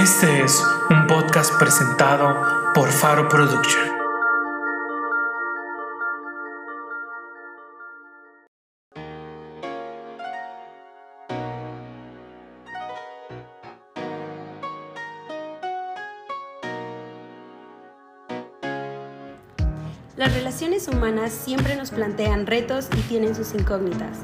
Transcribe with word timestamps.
Este 0.00 0.42
es 0.42 0.64
un 0.88 1.06
podcast 1.06 1.58
presentado 1.58 2.34
por 2.72 2.88
Faro 2.88 3.28
Production. 3.28 3.84
Las 20.16 20.32
relaciones 20.32 20.88
humanas 20.88 21.30
siempre 21.30 21.76
nos 21.76 21.90
plantean 21.90 22.46
retos 22.46 22.88
y 22.96 23.02
tienen 23.02 23.34
sus 23.34 23.52
incógnitas. 23.52 24.16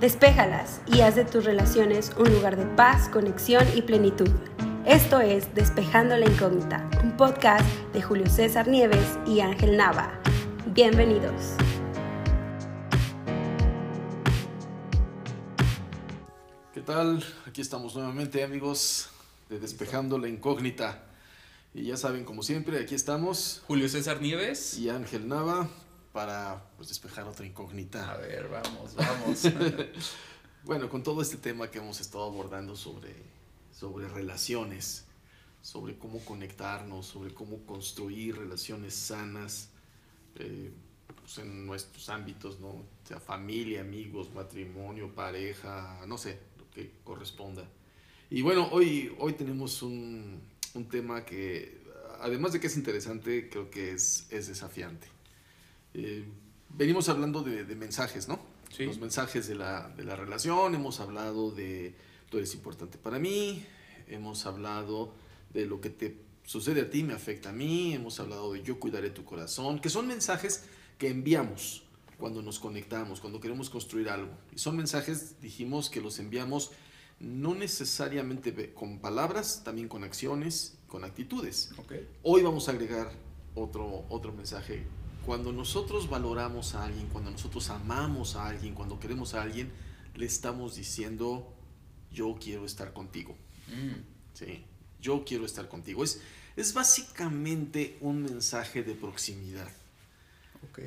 Despéjalas 0.00 0.80
y 0.86 1.00
haz 1.00 1.16
de 1.16 1.24
tus 1.24 1.44
relaciones 1.44 2.12
un 2.16 2.32
lugar 2.32 2.54
de 2.56 2.66
paz, 2.66 3.08
conexión 3.08 3.66
y 3.74 3.82
plenitud. 3.82 4.30
Esto 4.86 5.18
es 5.18 5.54
Despejando 5.54 6.14
la 6.14 6.26
Incógnita, 6.26 6.90
un 7.02 7.16
podcast 7.16 7.64
de 7.94 8.02
Julio 8.02 8.28
César 8.28 8.68
Nieves 8.68 9.18
y 9.26 9.40
Ángel 9.40 9.78
Nava. 9.78 10.20
Bienvenidos. 10.74 11.54
¿Qué 16.74 16.82
tal? 16.82 17.24
Aquí 17.46 17.62
estamos 17.62 17.94
nuevamente 17.94 18.44
amigos 18.44 19.08
de 19.48 19.58
Despejando 19.58 20.18
la 20.18 20.28
Incógnita. 20.28 21.02
Y 21.72 21.84
ya 21.84 21.96
saben, 21.96 22.26
como 22.26 22.42
siempre, 22.42 22.78
aquí 22.78 22.94
estamos 22.94 23.62
Julio 23.66 23.88
César 23.88 24.20
Nieves. 24.20 24.78
y 24.78 24.90
Ángel 24.90 25.26
Nava 25.28 25.66
para 26.12 26.62
pues, 26.76 26.90
despejar 26.90 27.24
otra 27.26 27.46
incógnita. 27.46 28.12
A 28.12 28.18
ver, 28.18 28.48
vamos, 28.48 28.94
vamos. 28.94 29.44
Bueno, 30.64 30.88
con 30.88 31.02
todo 31.02 31.20
este 31.20 31.36
tema 31.36 31.70
que 31.70 31.76
hemos 31.76 32.00
estado 32.00 32.24
abordando 32.24 32.74
sobre, 32.74 33.14
sobre 33.74 34.08
relaciones, 34.08 35.04
sobre 35.60 35.96
cómo 35.98 36.20
conectarnos, 36.24 37.06
sobre 37.06 37.34
cómo 37.34 37.58
construir 37.66 38.36
relaciones 38.36 38.94
sanas 38.94 39.70
eh, 40.36 40.70
pues, 41.20 41.38
en 41.38 41.66
nuestros 41.66 42.08
ámbitos, 42.08 42.60
¿no? 42.60 42.68
O 42.68 42.86
sea 43.06 43.18
familia, 43.18 43.80
amigos, 43.80 44.32
matrimonio, 44.32 45.12
pareja, 45.14 46.00
no 46.06 46.16
sé, 46.18 46.38
lo 46.58 46.70
que 46.70 46.92
corresponda. 47.02 47.68
Y 48.30 48.42
bueno, 48.42 48.68
hoy, 48.70 49.14
hoy 49.18 49.32
tenemos 49.32 49.82
un, 49.82 50.40
un 50.74 50.88
tema 50.88 51.24
que, 51.24 51.82
además 52.20 52.52
de 52.52 52.60
que 52.60 52.68
es 52.68 52.76
interesante, 52.76 53.48
creo 53.50 53.70
que 53.70 53.92
es, 53.92 54.26
es 54.30 54.46
desafiante. 54.46 55.08
Eh, 55.94 56.24
venimos 56.70 57.08
hablando 57.08 57.42
de, 57.42 57.64
de 57.64 57.74
mensajes, 57.74 58.28
¿no? 58.28 58.38
Sí. 58.70 58.86
Los 58.86 58.98
mensajes 58.98 59.46
de 59.46 59.54
la, 59.54 59.88
de 59.96 60.04
la 60.04 60.16
relación, 60.16 60.74
hemos 60.74 61.00
hablado 61.00 61.50
de 61.50 61.94
tú 62.34 62.38
eres 62.38 62.52
importante 62.56 62.98
para 62.98 63.20
mí, 63.20 63.64
hemos 64.08 64.44
hablado 64.44 65.12
de 65.52 65.66
lo 65.66 65.80
que 65.80 65.88
te 65.88 66.18
sucede 66.42 66.80
a 66.80 66.90
ti 66.90 67.04
me 67.04 67.14
afecta 67.14 67.50
a 67.50 67.52
mí, 67.52 67.94
hemos 67.94 68.18
hablado 68.18 68.54
de 68.54 68.62
yo 68.64 68.80
cuidaré 68.80 69.10
tu 69.10 69.24
corazón, 69.24 69.78
que 69.78 69.88
son 69.88 70.08
mensajes 70.08 70.64
que 70.98 71.10
enviamos 71.10 71.84
cuando 72.18 72.42
nos 72.42 72.58
conectamos, 72.58 73.20
cuando 73.20 73.38
queremos 73.38 73.70
construir 73.70 74.08
algo. 74.08 74.32
Y 74.52 74.58
son 74.58 74.76
mensajes, 74.76 75.40
dijimos, 75.40 75.90
que 75.90 76.00
los 76.00 76.18
enviamos 76.18 76.72
no 77.20 77.54
necesariamente 77.54 78.74
con 78.74 78.98
palabras, 78.98 79.62
también 79.62 79.86
con 79.86 80.02
acciones, 80.02 80.76
con 80.88 81.04
actitudes. 81.04 81.70
ok. 81.76 81.92
Hoy 82.24 82.42
vamos 82.42 82.68
a 82.68 82.72
agregar 82.72 83.12
otro, 83.54 84.06
otro 84.08 84.32
mensaje. 84.32 84.82
Cuando 85.24 85.52
nosotros 85.52 86.10
valoramos 86.10 86.74
a 86.74 86.82
alguien, 86.82 87.06
cuando 87.10 87.30
nosotros 87.30 87.70
amamos 87.70 88.34
a 88.34 88.48
alguien, 88.48 88.74
cuando 88.74 88.98
queremos 88.98 89.34
a 89.34 89.42
alguien, 89.42 89.70
le 90.16 90.26
estamos 90.26 90.74
diciendo, 90.74 91.53
yo 92.14 92.36
quiero 92.40 92.64
estar 92.64 92.92
contigo. 92.92 93.36
Mm, 93.68 94.00
Sí, 94.32 94.64
yo 95.00 95.22
quiero 95.24 95.44
estar 95.44 95.68
contigo. 95.68 96.02
Es, 96.02 96.20
es 96.56 96.72
básicamente 96.74 97.96
un 98.00 98.22
mensaje 98.22 98.82
de 98.82 98.94
proximidad. 98.94 99.68
ok, 100.70 100.78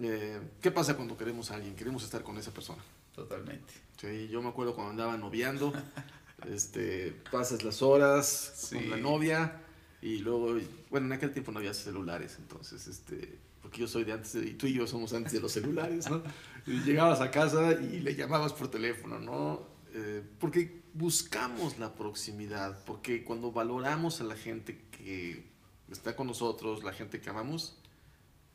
Eh, 0.00 0.40
¿Qué 0.62 0.70
pasa 0.70 0.94
cuando 0.96 1.16
queremos 1.16 1.50
a 1.50 1.56
alguien? 1.56 1.74
Queremos 1.74 2.04
estar 2.04 2.22
con 2.22 2.38
esa 2.38 2.52
persona. 2.52 2.82
totalmente. 3.14 3.74
Sí, 4.00 4.28
yo 4.28 4.40
me 4.40 4.48
acuerdo 4.48 4.74
cuando 4.76 4.92
andaba 4.92 5.16
noviando, 5.16 5.72
este, 6.48 7.12
pasas 7.32 7.64
las 7.64 7.82
horas 7.82 8.52
Sí. 8.68 8.76
con 8.76 8.90
la 8.90 8.96
novia 8.96 9.60
y 10.00 10.18
luego, 10.18 10.56
bueno, 10.90 11.06
en 11.06 11.12
aquel 11.14 11.32
tiempo 11.32 11.50
no 11.50 11.58
había 11.58 11.74
celulares, 11.74 12.36
entonces, 12.38 12.86
este, 12.86 13.38
porque 13.60 13.80
yo 13.80 13.88
soy 13.88 14.04
de 14.04 14.12
antes, 14.12 14.34
de- 14.34 14.46
y 14.50 14.54
tú 14.54 14.68
y 14.68 14.74
yo 14.74 14.86
somos 14.86 15.12
antes 15.14 15.32
de 15.32 15.40
los 15.40 15.50
celulares, 15.52 16.08
¿no? 16.08 16.22
Y 16.66 16.78
llegabas 16.84 17.20
a 17.20 17.30
casa 17.32 17.72
y 17.72 17.98
le 18.00 18.14
llamabas 18.14 18.52
por 18.52 18.70
teléfono, 18.70 19.18
¿no? 19.18 19.66
Eh, 20.00 20.22
porque 20.38 20.82
buscamos 20.94 21.78
la 21.78 21.94
proximidad, 21.94 22.84
porque 22.84 23.24
cuando 23.24 23.50
valoramos 23.50 24.20
a 24.20 24.24
la 24.24 24.36
gente 24.36 24.84
que 24.92 25.44
está 25.90 26.14
con 26.14 26.26
nosotros, 26.28 26.84
la 26.84 26.92
gente 26.92 27.20
que 27.20 27.30
amamos, 27.30 27.76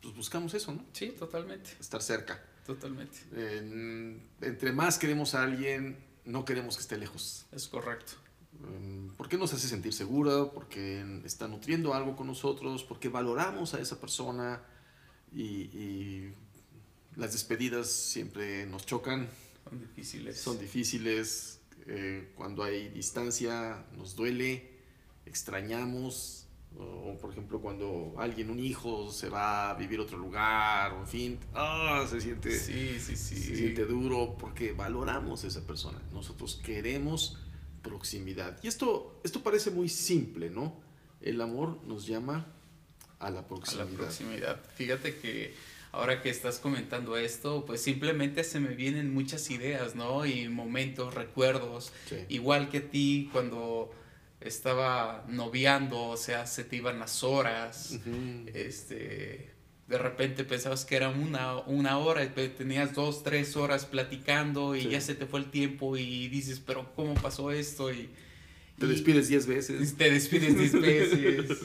pues 0.01 0.15
buscamos 0.15 0.53
eso, 0.53 0.71
¿no? 0.73 0.85
Sí, 0.93 1.09
totalmente, 1.17 1.71
Estar 1.79 2.01
cerca. 2.01 2.41
totalmente. 2.65 3.17
En- 3.33 4.21
entre 4.41 4.71
más 4.71 4.97
queremos 4.97 5.35
a 5.35 5.43
alguien, 5.43 5.97
no 6.25 6.45
queremos 6.45 6.77
que 6.77 6.81
esté 6.83 6.97
lejos. 6.97 7.45
Es 7.51 7.67
correcto. 7.67 8.13
Mm, 8.59 9.15
Porque 9.17 9.37
nos 9.37 9.53
hace 9.53 9.67
sentir 9.67 9.91
segura, 9.93 10.45
porque 10.53 11.03
está 11.25 11.47
nutriendo 11.49 11.93
algo 11.93 12.15
con 12.15 12.27
nosotros, 12.27 12.83
porque 12.83 13.09
valoramos 13.09 13.73
a 13.73 13.81
esa 13.81 13.99
persona 13.99 14.61
y, 15.33 15.43
y 15.77 16.33
las 17.17 17.33
despedidas 17.33 17.89
siempre 17.89 18.65
nos 18.67 18.85
chocan, 18.85 19.27
Son 19.69 19.79
difíciles. 19.79 20.37
son 20.39 20.59
difíciles, 20.59 21.61
eh, 21.87 22.31
cuando 22.35 22.63
hay 22.63 22.89
distancia 22.89 23.85
nos 23.97 24.15
duele, 24.15 24.71
extrañamos, 25.25 26.47
o 26.77 27.17
por 27.19 27.31
ejemplo 27.31 27.61
cuando 27.61 28.13
alguien, 28.17 28.49
un 28.49 28.59
hijo, 28.59 29.11
se 29.11 29.29
va 29.29 29.69
a 29.71 29.73
vivir 29.75 29.99
a 29.99 30.03
otro 30.03 30.17
lugar, 30.17 30.93
o 30.93 31.01
en 31.01 31.07
fin, 31.07 31.39
ah, 31.53 32.05
se 32.09 32.19
siente 32.21 32.57
Sí, 32.57 32.97
sí, 32.99 33.15
sí. 33.15 33.35
se 33.35 33.55
siente 33.55 33.85
duro 33.85 34.35
porque 34.39 34.71
valoramos 34.73 35.43
a 35.43 35.47
esa 35.47 35.65
persona. 35.65 36.01
Nosotros 36.11 36.59
queremos 36.63 37.37
proximidad. 37.81 38.59
Y 38.63 38.67
esto, 38.67 39.19
esto 39.23 39.43
parece 39.43 39.69
muy 39.71 39.89
simple, 39.89 40.49
¿no? 40.49 40.81
El 41.21 41.41
amor 41.41 41.81
nos 41.85 42.05
llama 42.07 42.47
a 43.19 43.29
la 43.29 43.41
A 43.41 43.47
proximidad. 43.47 43.89
la 43.89 43.97
proximidad. 43.97 44.63
Fíjate 44.75 45.17
que 45.19 45.53
ahora 45.93 46.21
que 46.21 46.29
estás 46.29 46.59
comentando 46.59 47.15
esto, 47.15 47.63
pues 47.65 47.81
simplemente 47.81 48.43
se 48.43 48.59
me 48.59 48.75
vienen 48.75 49.13
muchas 49.13 49.49
ideas, 49.49 49.95
¿no? 49.95 50.25
Y 50.25 50.49
momentos, 50.49 51.13
recuerdos. 51.13 51.93
Sí. 52.09 52.17
Igual 52.27 52.69
que 52.69 52.79
a 52.79 52.89
ti 52.89 53.29
cuando 53.31 53.93
estaba 54.41 55.23
noviando, 55.29 56.01
o 56.01 56.17
sea, 56.17 56.45
se 56.47 56.65
te 56.65 56.75
iban 56.75 56.99
las 56.99 57.23
horas. 57.23 57.93
Ujú. 58.01 58.49
este, 58.53 59.51
de 59.87 59.97
repente 59.97 60.43
pensabas 60.45 60.85
que 60.85 60.95
era 60.95 61.09
una, 61.09 61.57
una 61.59 61.97
hora 61.99 62.23
tenías 62.33 62.93
dos, 62.93 63.21
tres 63.23 63.55
horas 63.55 63.85
platicando 63.85 64.75
y 64.75 64.81
Sí. 64.81 64.89
ya 64.89 65.01
se 65.01 65.13
te 65.13 65.25
fue 65.25 65.39
el 65.41 65.51
tiempo 65.51 65.95
y 65.97 66.27
dices, 66.29 66.59
pero 66.65 66.91
¿cómo 66.95 67.13
pasó 67.15 67.51
esto? 67.51 67.91
Y, 67.93 68.09
Te 68.79 68.85
y 68.85 68.89
despides 68.89 69.27
diez 69.29 69.45
veces. 69.45 69.95
te 69.95 70.09
despides 70.09 70.57
diez 70.57 70.73
veces. 70.81 71.59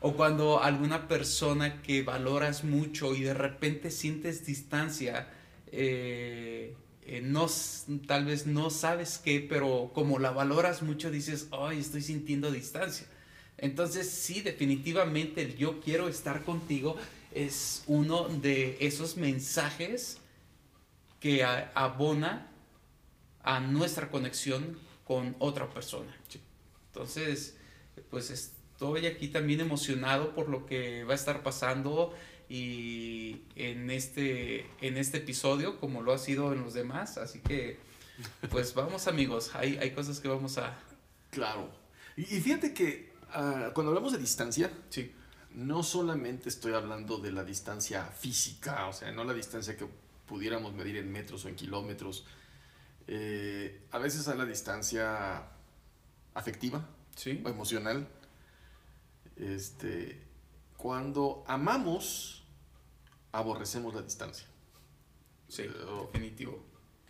O 0.00 0.14
cuando 0.14 0.62
alguna 0.62 1.08
persona 1.08 1.82
que 1.82 2.02
valoras 2.02 2.62
mucho 2.64 3.14
y 3.14 3.22
de 3.22 3.34
repente 3.34 3.90
sientes 3.90 4.46
distancia, 4.46 5.28
eh, 5.72 6.74
eh, 7.02 7.20
no, 7.22 7.46
tal 8.06 8.24
vez 8.26 8.46
no 8.46 8.70
sabes 8.70 9.18
qué, 9.18 9.40
pero 9.48 9.90
como 9.94 10.18
la 10.20 10.30
valoras 10.30 10.82
mucho 10.82 11.10
dices, 11.10 11.48
ay, 11.50 11.80
estoy 11.80 12.02
sintiendo 12.02 12.50
distancia. 12.52 13.06
Entonces 13.56 14.08
sí, 14.08 14.40
definitivamente 14.40 15.42
el 15.42 15.56
yo 15.56 15.80
quiero 15.80 16.08
estar 16.08 16.44
contigo 16.44 16.96
es 17.34 17.82
uno 17.88 18.28
de 18.28 18.76
esos 18.80 19.16
mensajes 19.16 20.18
que 21.20 21.42
a- 21.44 21.72
abona 21.74 22.46
a 23.42 23.60
nuestra 23.60 24.10
conexión 24.10 24.78
con 25.04 25.34
otra 25.38 25.68
persona. 25.70 26.14
Sí. 26.28 26.40
Entonces, 26.92 27.56
pues 28.10 28.30
estoy 28.78 29.06
aquí 29.06 29.26
también 29.26 29.58
emocionado 29.58 30.36
por 30.36 30.48
lo 30.48 30.64
que 30.64 31.02
va 31.02 31.10
a 31.10 31.16
estar 31.16 31.42
pasando 31.42 32.14
y 32.48 33.42
en 33.56 33.90
este, 33.90 34.68
en 34.80 34.96
este 34.96 35.18
episodio, 35.18 35.80
como 35.80 36.00
lo 36.00 36.12
ha 36.12 36.18
sido 36.18 36.52
en 36.52 36.62
los 36.62 36.74
demás. 36.74 37.18
Así 37.18 37.40
que, 37.40 37.80
pues 38.50 38.74
vamos 38.74 39.08
amigos, 39.08 39.50
hay, 39.56 39.78
hay 39.78 39.90
cosas 39.90 40.20
que 40.20 40.28
vamos 40.28 40.58
a... 40.58 40.78
Claro. 41.32 41.68
Y, 42.16 42.22
y 42.22 42.40
fíjate 42.40 42.72
que 42.72 43.10
ah, 43.32 43.72
cuando 43.74 43.90
hablamos 43.90 44.12
de 44.12 44.18
distancia, 44.18 44.70
Sí, 44.90 45.12
no 45.54 45.82
solamente 45.82 46.48
estoy 46.48 46.74
hablando 46.74 47.18
de 47.18 47.32
la 47.32 47.42
distancia 47.42 48.04
física, 48.04 48.86
o 48.86 48.92
sea, 48.92 49.10
no 49.10 49.24
la 49.24 49.34
distancia 49.34 49.76
que 49.76 49.88
pudiéramos 50.28 50.72
medir 50.72 50.98
en 50.98 51.10
metros 51.10 51.44
o 51.44 51.48
en 51.48 51.56
kilómetros. 51.56 52.26
Eh, 53.08 53.80
a 53.90 53.98
veces 53.98 54.28
hay 54.28 54.38
la 54.38 54.46
distancia 54.46 55.48
afectiva, 56.34 56.88
sí, 57.16 57.42
o 57.44 57.48
emocional. 57.48 58.06
Este, 59.38 60.20
cuando 60.76 61.44
amamos, 61.46 62.44
aborrecemos 63.32 63.94
la 63.94 64.02
distancia. 64.02 64.46
sí, 65.48 65.62
Pero- 65.66 66.10
definitivo. 66.12 66.64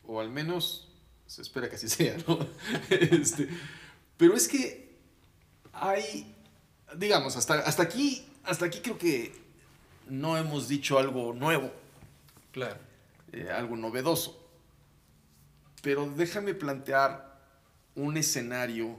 O 0.04 0.20
al 0.20 0.30
menos 0.30 0.88
se 1.26 1.42
espera 1.42 1.68
que 1.68 1.76
así 1.76 1.88
sea, 1.88 2.16
¿no? 2.26 2.38
Este, 2.90 3.48
pero 4.16 4.34
es 4.34 4.48
que 4.48 4.96
hay, 5.72 6.34
digamos, 6.96 7.36
hasta, 7.36 7.54
hasta 7.60 7.82
aquí, 7.82 8.26
hasta 8.44 8.64
aquí 8.66 8.80
creo 8.80 8.96
que 8.98 9.34
no 10.08 10.36
hemos 10.38 10.68
dicho 10.68 10.98
algo 10.98 11.34
nuevo, 11.34 11.70
Claro. 12.52 12.78
eh, 13.32 13.50
algo 13.50 13.76
novedoso. 13.76 14.34
Pero 15.82 16.08
déjame 16.10 16.54
plantear 16.54 17.38
un 17.94 18.16
escenario 18.16 18.98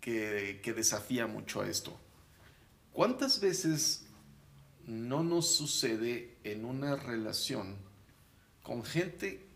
que, 0.00 0.60
que 0.62 0.72
desafía 0.74 1.26
mucho 1.26 1.62
a 1.62 1.68
esto. 1.68 1.98
¿Cuántas 2.98 3.38
veces 3.38 4.06
no 4.84 5.22
nos 5.22 5.54
sucede 5.54 6.36
en 6.42 6.64
una 6.64 6.96
relación 6.96 7.76
con 8.64 8.82
gente 8.82 9.46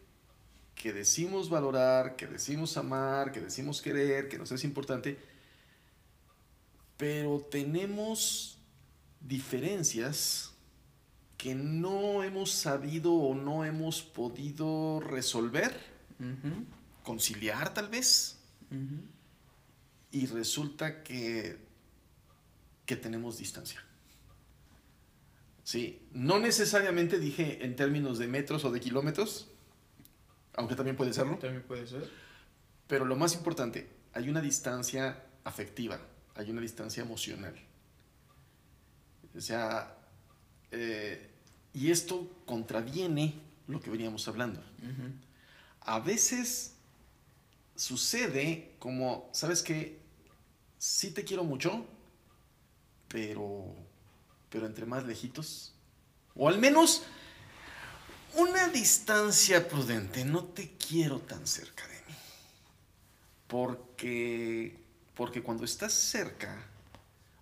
que 0.77 0.93
decimos 0.93 1.51
valorar, 1.51 2.15
que 2.15 2.29
decimos 2.29 2.77
amar, 2.77 3.33
que 3.33 3.41
decimos 3.41 3.83
querer, 3.83 4.29
que 4.29 4.39
nos 4.39 4.53
es 4.53 4.63
importante, 4.63 5.19
pero 6.97 7.41
tenemos 7.51 8.59
diferencias 9.21 10.53
que 11.37 11.57
no 11.57 12.23
hemos 12.23 12.53
sabido 12.53 13.13
o 13.13 13.35
no 13.35 13.65
hemos 13.65 14.03
podido 14.03 15.01
resolver, 15.01 15.77
conciliar 17.03 17.75
tal 17.75 17.89
vez, 17.89 18.39
y 20.13 20.27
resulta 20.27 21.03
que, 21.03 21.72
que 22.87 22.97
tenemos 22.97 23.39
distancia. 23.39 23.83
Sí, 25.65 26.09
no 26.13 26.39
necesariamente 26.41 27.19
dije 27.19 27.65
en 27.65 27.77
términos 27.77 28.19
de 28.19 28.27
metros 28.27 28.65
o 28.65 28.71
de 28.73 28.81
kilómetros, 28.81 29.49
aunque 30.55 30.75
también 30.75 30.97
puede 30.97 31.13
serlo, 31.13 31.39
También 31.39 31.63
puede 31.63 31.87
ser. 31.87 32.11
pero 32.87 33.05
lo 33.05 33.17
más 33.17 33.35
importante, 33.35 33.89
hay 34.13 34.29
una 34.29 34.41
distancia 34.41 35.25
afectiva, 35.45 36.01
hay 36.35 36.51
una 36.51 36.61
distancia 36.61 37.03
emocional. 37.03 37.55
O 39.35 39.41
sea, 39.41 39.97
eh, 40.73 41.31
y 41.73 41.91
esto 41.91 42.43
contraviene 42.45 43.35
lo 43.69 43.81
que 43.81 43.91
veníamos 43.91 44.27
hablando. 44.29 44.63
A 45.81 46.01
veces 46.01 46.75
sucede 47.77 48.75
como, 48.79 49.31
¿sabes 49.33 49.63
qué? 49.63 50.01
Sí 50.79 51.13
te 51.13 51.25
quiero 51.25 51.45
mucho, 51.45 51.87
pero, 53.13 53.75
pero 54.49 54.67
entre 54.67 54.87
más 54.87 55.05
lejitos, 55.05 55.75
o 56.35 56.49
al 56.49 56.59
menos 56.59 57.03
una 58.35 58.69
distancia 58.69 59.69
prudente, 59.69 60.25
no 60.25 60.45
te 60.45 60.73
quiero 60.79 61.21
tan 61.21 61.47
cerca 61.47 61.87
de 61.87 61.95
mí. 62.09 62.15
Porque, 63.47 64.79
porque 65.15 65.43
cuando 65.43 65.65
estás 65.67 65.93
cerca, 65.93 66.67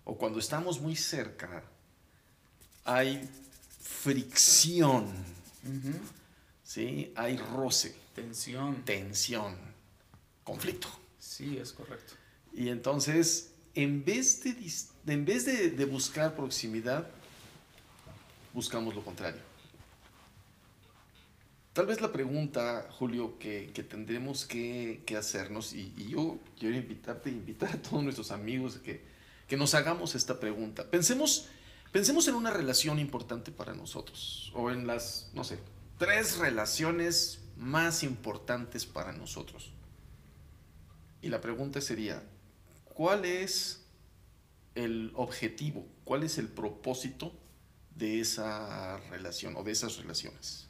o 0.03 0.17
cuando 0.17 0.39
estamos 0.39 0.81
muy 0.81 0.97
cerca, 0.97 1.63
hay 2.83 3.29
fricción. 3.79 5.09
¿sí? 6.65 7.13
Hay 7.15 7.37
roce 7.37 7.95
Tensión. 8.13 8.83
tensión, 8.83 9.55
conflicto. 10.43 10.89
Sí, 11.17 11.57
es 11.57 11.71
correcto. 11.71 12.15
Y 12.51 12.67
entonces, 12.67 13.51
en 13.73 14.03
vez 14.03 14.43
de, 14.43 14.51
dis- 14.57 14.87
en 15.07 15.25
vez 15.25 15.45
de, 15.45 15.85
buscar 15.85 16.35
proximidad, 16.35 17.07
buscamos 18.53 18.95
lo 18.95 19.03
contrario. 19.03 19.41
Tal 21.73 21.85
vez 21.85 22.01
la 22.01 22.11
pregunta, 22.11 22.87
Julio, 22.91 23.39
que, 23.39 23.71
tendremos 23.89 24.45
que, 24.45 25.03
hacernos, 25.17 25.73
y, 25.73 25.93
yo 26.09 26.39
quiero 26.59 26.75
invitarte, 26.75 27.29
invitar 27.29 27.71
a 27.73 27.81
todos 27.81 28.03
nuestros 28.03 28.31
amigos 28.31 28.77
que, 28.77 29.03
que 29.47 29.57
nos 29.57 29.73
hagamos 29.73 30.15
esta 30.15 30.39
pregunta. 30.39 30.89
Pensemos, 30.89 31.47
pensemos 31.91 32.27
en 32.27 32.35
una 32.35 32.51
relación 32.51 32.99
importante 32.99 33.51
para 33.51 33.73
nosotros, 33.73 34.51
o 34.53 34.69
en 34.69 34.85
las, 34.85 35.31
no 35.33 35.43
sé, 35.43 35.59
tres 35.97 36.37
relaciones 36.37 37.39
más 37.57 38.03
importantes 38.03 38.85
para 38.85 39.13
nosotros. 39.13 39.71
Y 41.21 41.29
la 41.29 41.39
pregunta 41.41 41.79
sería, 41.79 42.23
¿cuál 42.95 43.25
es 43.25 43.80
el 44.75 45.11
objetivo? 45.15 45.85
¿Cuál 46.03 46.23
es 46.23 46.37
el 46.37 46.47
propósito 46.47 47.33
de 47.95 48.21
esa 48.21 48.97
relación 49.09 49.55
o 49.55 49.63
de 49.63 49.71
esas 49.71 49.97
relaciones? 49.97 50.67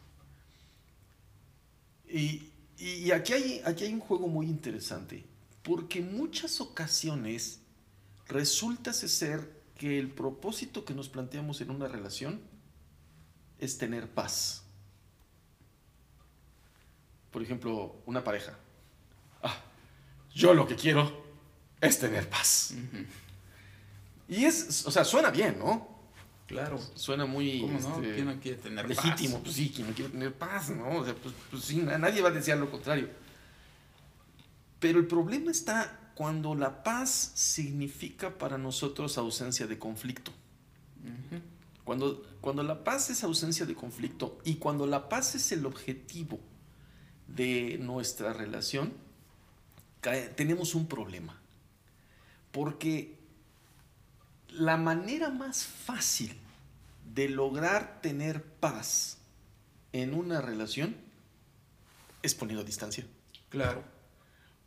Y, 2.08 2.52
aquí, 3.12 3.34
hay, 3.34 3.62
aquí 3.66 3.86
hay 3.86 3.94
un 3.94 4.00
juego 4.00 4.28
muy 4.28 4.48
interesante, 4.48 5.24
porque 5.64 6.00
en 6.00 6.18
muchas 6.18 6.60
ocasiones 6.60 7.62
resulta 8.28 8.92
ser 8.92 9.62
que 9.76 9.98
el 9.98 10.10
propósito 10.10 10.84
que 10.84 10.94
nos 10.94 11.10
planteamos 11.10 11.62
en 11.62 11.72
una 11.72 11.88
relación 11.88 12.42
es 13.60 13.78
tener 13.78 14.10
paz. 14.10 14.64
Por 17.32 17.42
ejemplo, 17.42 17.96
una 18.06 18.24
pareja. 18.24 18.58
Ah, 19.42 19.58
yo 20.34 20.54
lo 20.54 20.68
que 20.68 20.76
quiero 20.76 21.24
es 21.80 21.98
tener 21.98 22.30
paz. 22.30 22.74
Y 24.32 24.46
es, 24.46 24.86
o 24.88 24.92
sea, 24.92 25.04
suena 25.04 25.30
bien, 25.30 25.60
¿no? 25.60 25.88
Claro. 26.48 26.80
Suena 26.96 27.26
muy 27.26 27.60
¿Cómo 27.62 27.80
no? 27.80 27.96
este, 28.02 28.16
¿Quién 28.16 28.26
no 28.28 28.40
quiere 28.40 28.58
tener 28.58 28.88
legítimo. 28.88 29.34
paz? 29.36 29.42
Pues 29.44 29.56
sí, 29.56 29.70
quien 29.76 29.90
no 29.90 29.94
quiere 29.94 30.10
tener 30.12 30.34
paz, 30.34 30.70
¿no? 30.70 31.00
O 31.00 31.06
sea, 31.06 31.14
pues, 31.16 31.36
pues 31.52 31.64
sí, 31.66 31.78
na- 31.78 31.98
nadie 31.98 32.22
va 32.22 32.30
a 32.30 32.32
desear 32.32 32.58
lo 32.58 32.72
contrario. 32.72 33.10
Pero 34.80 35.00
el 35.00 35.06
problema 35.08 35.52
está 35.52 36.12
cuando 36.16 36.56
la 36.56 36.82
paz 36.84 37.34
significa 37.36 38.38
para 38.38 38.58
nosotros 38.58 39.18
ausencia 39.18 39.68
de 39.68 39.78
conflicto. 39.78 40.32
Ujú. 41.04 41.42
Cuando, 41.84 42.24
cuando 42.42 42.64
la 42.64 42.84
paz 42.84 43.10
es 43.10 43.24
ausencia 43.24 43.66
de 43.66 43.76
conflicto 43.76 44.40
y 44.46 44.56
cuando 44.56 44.88
la 44.88 45.10
paz 45.10 45.36
es 45.36 45.52
el 45.52 45.66
objetivo 45.66 46.40
de 47.28 47.78
nuestra 47.82 48.34
relación, 48.34 48.94
tenemos 50.36 50.74
un 50.76 50.88
problema. 50.88 51.40
Porque 52.52 53.21
la 54.52 54.78
manera 54.78 55.30
más 55.30 55.64
fácil 55.64 56.38
de 57.14 57.30
lograr 57.30 58.02
tener 58.02 58.44
paz 58.44 59.18
en 59.94 60.14
una 60.14 60.42
relación 60.42 60.96
es 62.22 62.36
poniendo 62.36 62.64
distancia. 62.64 63.06
Claro. 63.50 63.84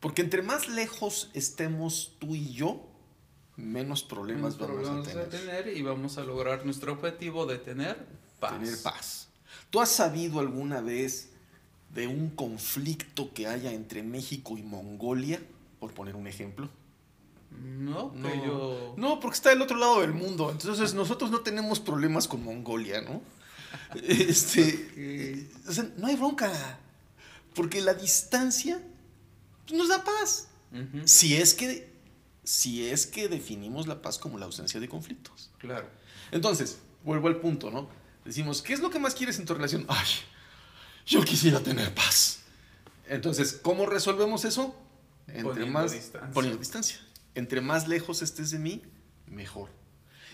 Porque 0.00 0.22
entre 0.22 0.42
más 0.42 0.68
lejos 0.68 1.30
estemos 1.32 2.16
tú 2.18 2.34
y 2.34 2.52
yo, 2.52 2.86
menos 3.56 4.02
problemas 4.02 4.56
Menos 4.56 4.58
vamos 4.58 4.88
problemas 4.88 5.08
a 5.08 5.10
tener. 5.10 5.30
tener 5.30 5.76
y 5.76 5.82
vamos 5.82 6.18
a 6.18 6.24
lograr 6.24 6.64
nuestro 6.66 6.92
objetivo 6.92 7.46
de 7.46 7.58
tener 7.58 8.06
paz. 8.40 8.52
Tener 8.58 8.82
paz. 8.82 9.28
¿Tú 9.70 9.80
has 9.80 9.90
sabido 9.90 10.40
alguna 10.40 10.80
vez 10.80 11.30
de 11.94 12.06
un 12.06 12.30
conflicto 12.30 13.32
que 13.32 13.46
haya 13.46 13.72
entre 13.72 14.02
México 14.02 14.58
y 14.58 14.62
Mongolia? 14.62 15.40
Por 15.80 15.94
poner 15.94 16.16
un 16.16 16.26
ejemplo. 16.26 16.68
No, 17.62 18.12
yo. 18.44 18.94
No, 18.96 19.20
porque 19.20 19.36
está 19.36 19.50
del 19.50 19.62
otro 19.62 19.76
lado 19.76 20.00
del 20.00 20.12
mundo. 20.12 20.50
Entonces 20.50 20.94
nosotros 20.94 21.30
no 21.30 21.40
tenemos 21.40 21.80
problemas 21.80 22.28
con 22.28 22.42
Mongolia, 22.42 23.00
¿no? 23.00 23.22
Este, 24.02 25.48
o 25.68 25.72
sea, 25.72 25.88
no 25.96 26.06
hay 26.06 26.16
bronca. 26.16 26.50
Porque 27.54 27.80
la 27.80 27.94
distancia 27.94 28.80
nos 29.72 29.88
da 29.88 30.02
paz. 30.02 30.48
Si 31.04 31.36
es 31.36 31.54
que, 31.54 31.92
si 32.42 32.88
es 32.88 33.06
que 33.06 33.28
definimos 33.28 33.86
la 33.86 34.02
paz 34.02 34.18
como 34.18 34.38
la 34.38 34.46
ausencia 34.46 34.80
de 34.80 34.88
conflictos. 34.88 35.50
Claro. 35.58 35.88
Entonces, 36.32 36.78
vuelvo 37.04 37.28
al 37.28 37.36
punto, 37.40 37.70
¿no? 37.70 37.88
Decimos, 38.24 38.60
¿qué 38.62 38.72
es 38.72 38.80
lo 38.80 38.90
que 38.90 38.98
más 38.98 39.14
quieres 39.14 39.38
en 39.38 39.44
tu 39.44 39.54
relación? 39.54 39.84
Ay, 39.88 40.06
yo 41.06 41.22
quisiera 41.24 41.60
tener 41.60 41.94
paz. 41.94 42.40
Entonces, 43.06 43.60
¿cómo 43.62 43.86
resolvemos 43.86 44.44
eso? 44.44 44.74
Entre 45.28 45.42
Poniendo 45.44 45.72
más 45.72 45.92
distancia. 45.92 46.30
poniendo 46.32 46.58
distancia. 46.58 46.98
Entre 47.34 47.60
más 47.60 47.88
lejos 47.88 48.22
estés 48.22 48.50
de 48.50 48.58
mí, 48.58 48.82
mejor. 49.26 49.70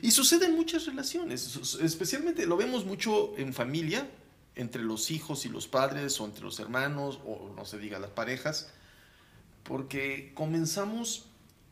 Y 0.03 0.11
sucede 0.13 0.47
en 0.47 0.57
muchas 0.57 0.87
relaciones, 0.87 1.77
especialmente 1.83 2.47
lo 2.47 2.57
vemos 2.57 2.85
mucho 2.85 3.35
en 3.37 3.53
familia, 3.53 4.09
entre 4.55 4.83
los 4.83 5.11
hijos 5.11 5.45
y 5.45 5.49
los 5.49 5.69
padres, 5.69 6.21
o 6.21 6.25
entre 6.25 6.43
los 6.43 6.59
hermanos, 6.59 7.21
o 7.27 7.53
no 7.55 7.65
se 7.65 7.79
diga 7.79 7.99
las 7.99 8.11
parejas, 8.11 8.71
porque 9.63 10.33
comenzamos, 10.35 11.27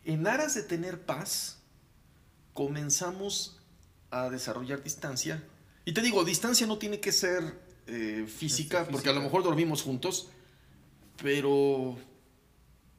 en 0.04 0.26
aras 0.26 0.54
de 0.54 0.62
tener 0.62 1.00
paz, 1.00 1.58
comenzamos 2.54 3.58
a 4.10 4.30
desarrollar 4.30 4.82
distancia. 4.82 5.42
Y 5.84 5.92
te 5.92 6.02
digo, 6.02 6.24
distancia 6.24 6.66
no 6.66 6.78
tiene 6.78 7.00
que 7.00 7.12
ser 7.12 7.58
eh, 7.86 8.26
física, 8.28 8.80
Este, 8.80 8.92
porque 8.92 9.08
a 9.08 9.12
lo 9.12 9.20
física. 9.20 9.24
mejor 9.24 9.42
dormimos 9.42 9.82
juntos, 9.82 10.28
pero, 11.22 11.96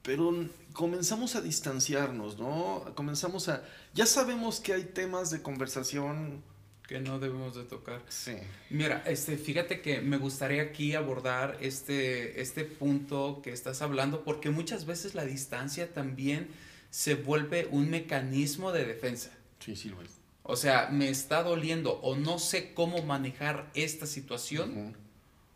pero 0.09 0.33
comenzamos 0.73 1.35
a 1.35 1.41
distanciarnos, 1.41 2.39
¿no? 2.39 2.83
Comenzamos 2.95 3.47
a... 3.47 3.63
Ya 3.93 4.07
sabemos 4.07 4.59
que 4.59 4.73
hay 4.73 4.85
temas 4.85 5.29
de 5.29 5.43
conversación... 5.43 6.41
Que 6.87 6.99
no 6.99 7.19
debemos 7.19 7.53
de 7.53 7.63
tocar. 7.65 8.01
Sí. 8.09 8.33
Mira, 8.71 9.03
este, 9.05 9.37
fíjate 9.37 9.81
que 9.81 10.01
me 10.01 10.17
gustaría 10.17 10.63
aquí 10.63 10.95
abordar 10.95 11.59
este, 11.61 12.41
este 12.41 12.65
punto 12.65 13.41
que 13.43 13.51
estás 13.51 13.83
hablando, 13.83 14.23
porque 14.23 14.49
muchas 14.49 14.87
veces 14.87 15.13
la 15.13 15.25
distancia 15.25 15.93
también 15.93 16.47
se 16.89 17.13
vuelve 17.13 17.67
un 17.69 17.91
mecanismo 17.91 18.71
de 18.71 18.85
defensa. 18.85 19.29
Sí, 19.59 19.75
sí 19.75 19.89
lo 19.89 20.01
es. 20.01 20.09
O 20.41 20.55
sea, 20.55 20.89
me 20.89 21.09
está 21.09 21.43
doliendo 21.43 21.99
o 22.01 22.15
no 22.15 22.39
sé 22.39 22.73
cómo 22.73 23.03
manejar 23.03 23.69
esta 23.75 24.07
situación 24.07 24.71
Ujú. 24.71 24.93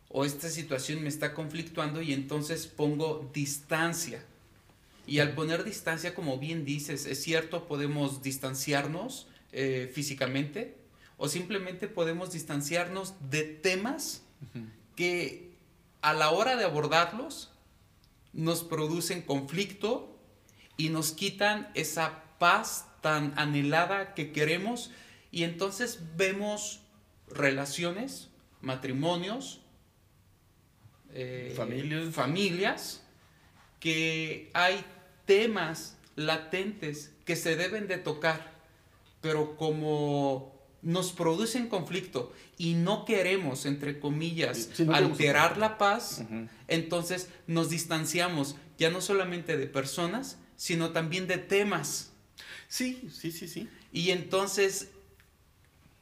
o 0.10 0.26
esta 0.26 0.48
situación 0.48 1.02
me 1.02 1.10
está 1.10 1.34
conflictuando 1.34 2.04
y 2.04 2.14
entonces 2.14 2.68
pongo 2.68 3.32
distancia. 3.34 4.24
Y 5.06 5.20
al 5.20 5.34
poner 5.34 5.64
distancia, 5.64 6.16
como 6.16 6.38
bien 6.38 6.66
dices, 6.66 7.06
es 7.06 7.22
cierto, 7.22 7.68
podemos 7.68 8.22
distanciarnos 8.22 9.28
eh, 9.52 9.92
físicamente 9.94 10.78
o 11.18 11.28
simplemente 11.30 11.88
podemos 11.88 12.32
distanciarnos 12.32 13.14
de 13.30 13.44
temas 13.44 14.24
que 14.96 15.54
a 16.02 16.14
la 16.14 16.32
hora 16.32 16.56
de 16.56 16.66
abordarlos 16.66 17.52
nos 18.34 18.64
producen 18.64 19.22
conflicto 19.22 20.18
y 20.76 20.90
nos 20.90 21.12
quitan 21.12 21.70
esa 21.76 22.24
paz 22.40 22.88
tan 23.02 23.34
anhelada 23.38 24.16
que 24.16 24.32
queremos 24.32 24.92
y 25.32 25.44
entonces 25.44 26.00
vemos 26.16 26.82
relaciones, 27.28 28.30
matrimonios, 28.62 29.62
eh, 31.14 31.54
Familias. 31.56 32.14
familias, 32.14 33.03
que 33.84 34.50
hay 34.54 34.82
temas 35.26 35.98
latentes 36.16 37.12
que 37.26 37.36
se 37.36 37.58
deben 37.58 37.90
de 37.90 37.98
tocar, 37.98 38.54
pero 39.20 39.58
como 39.58 40.58
nos 40.82 41.12
producen 41.12 41.68
conflicto 41.68 42.32
y 42.58 42.76
no 42.76 43.04
queremos, 43.04 43.66
entre 43.66 44.00
comillas, 44.00 44.70
Sí, 44.74 44.86
no 44.86 44.94
alterar 44.96 45.58
la 45.58 45.78
paz, 45.78 46.24
entonces 46.70 47.28
nos 47.46 47.70
distanciamos 47.70 48.56
ya 48.78 48.90
no 48.90 49.02
solamente 49.02 49.58
de 49.58 49.68
personas, 49.68 50.38
sino 50.56 50.92
también 50.92 51.28
de 51.28 51.38
temas. 51.40 52.14
Sí, 52.70 53.10
sí, 53.12 53.34
sí, 53.34 53.50
sí. 53.50 53.68
Y 53.92 54.12
entonces 54.12 54.92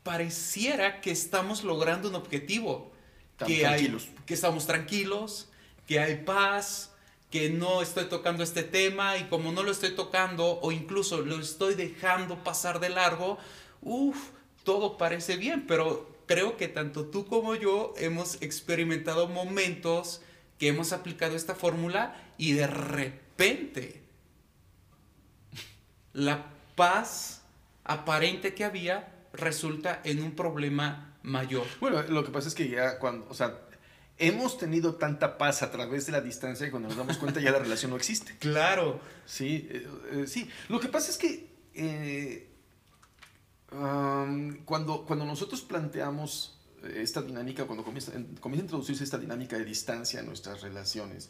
pareciera 0.04 1.02
que 1.02 1.10
estamos 1.10 1.64
logrando 1.64 2.10
un 2.10 2.16
objetivo. 2.16 2.92
Estamos 3.32 3.54
que, 3.56 3.66
hay- 3.66 3.98
que 4.28 4.34
estamos 4.36 4.68
tranquilos, 4.68 5.50
que 5.88 6.00
hay 6.00 6.18
paz, 6.24 6.91
que 7.32 7.50
no 7.50 7.82
estoy 7.82 8.06
tocando 8.06 8.44
este 8.44 8.62
tema 8.62 9.18
y 9.18 9.24
como 9.24 9.54
no 9.54 9.64
lo 9.64 9.72
estoy 9.72 9.92
tocando 9.92 10.60
o 10.62 10.72
incluso 10.72 11.22
lo 11.22 11.40
estoy 11.40 11.76
dejando 11.76 12.44
pasar 12.44 12.82
de 12.82 12.90
largo, 12.90 13.38
uff, 13.82 14.32
todo 14.64 14.98
parece 14.98 15.38
bien, 15.38 15.66
pero 15.66 16.12
creo 16.28 16.58
que 16.58 16.68
tanto 16.68 17.06
tú 17.06 17.26
como 17.26 17.56
yo 17.56 17.94
hemos 17.98 18.42
experimentado 18.42 19.28
momentos 19.28 20.22
que 20.60 20.68
hemos 20.68 20.92
aplicado 20.92 21.36
esta 21.36 21.56
fórmula 21.56 22.22
y 22.38 22.52
de 22.52 22.68
repente 22.68 24.02
la 26.14 26.48
paz 26.76 27.44
aparente 27.86 28.54
que 28.54 28.66
había 28.66 29.12
resulta 29.34 30.02
en 30.04 30.22
un 30.22 30.36
problema 30.36 31.16
mayor. 31.24 31.66
Bueno, 31.80 32.02
lo 32.04 32.26
que 32.26 32.32
pasa 32.32 32.50
es 32.50 32.56
que 32.56 32.68
ya 32.68 33.00
cuando, 33.00 33.26
o 33.30 33.34
sea, 33.34 33.58
hemos 34.22 34.58
tenido 34.58 34.96
tanta 34.96 35.38
paz 35.38 35.64
a 35.64 35.72
través 35.72 36.06
de 36.06 36.12
la 36.14 36.22
distancia 36.22 36.66
que 36.66 36.72
cuando 36.72 36.88
nos 36.90 36.98
damos 36.98 37.18
cuenta 37.18 37.40
ya 37.42 37.52
la 37.52 37.60
relación 37.60 37.92
no 37.92 37.98
existe. 37.98 38.36
Claro. 38.40 39.00
Sí, 39.26 39.68
eh, 39.70 39.88
eh, 40.12 40.26
sí. 40.28 40.50
Lo 40.70 40.80
que 40.80 40.88
pasa 40.88 41.12
es 41.12 41.18
que 41.18 41.50
eh, 41.74 42.48
am, 43.72 44.64
cuando, 44.66 45.06
cuando 45.06 45.26
nosotros 45.26 45.62
planteamos 45.62 46.60
eh, 46.84 47.00
esta 47.02 47.22
dinámica, 47.22 47.66
cuando 47.66 47.84
comienza, 47.84 48.14
en- 48.14 48.36
comienza 48.38 48.64
a 48.64 48.66
introducirse 48.66 49.04
esta 49.04 49.18
dinámica 49.18 49.58
de 49.58 49.66
distancia 49.66 50.20
en 50.20 50.26
nuestras 50.28 50.62
relaciones, 50.62 51.30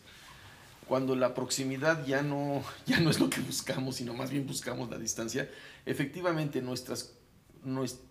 cuando 0.87 1.15
la 1.15 1.33
proximidad 1.33 2.05
ya 2.05 2.21
no, 2.23 2.63
ya 2.85 2.99
no 2.99 3.09
es 3.09 3.19
lo 3.19 3.29
que 3.29 3.41
buscamos, 3.41 3.95
sino 3.97 4.13
más 4.13 4.29
bien 4.31 4.45
buscamos 4.47 4.89
la 4.89 4.97
distancia, 4.97 5.49
efectivamente 5.85 6.61
nuestras, 6.61 7.13
nuestras 7.63 8.10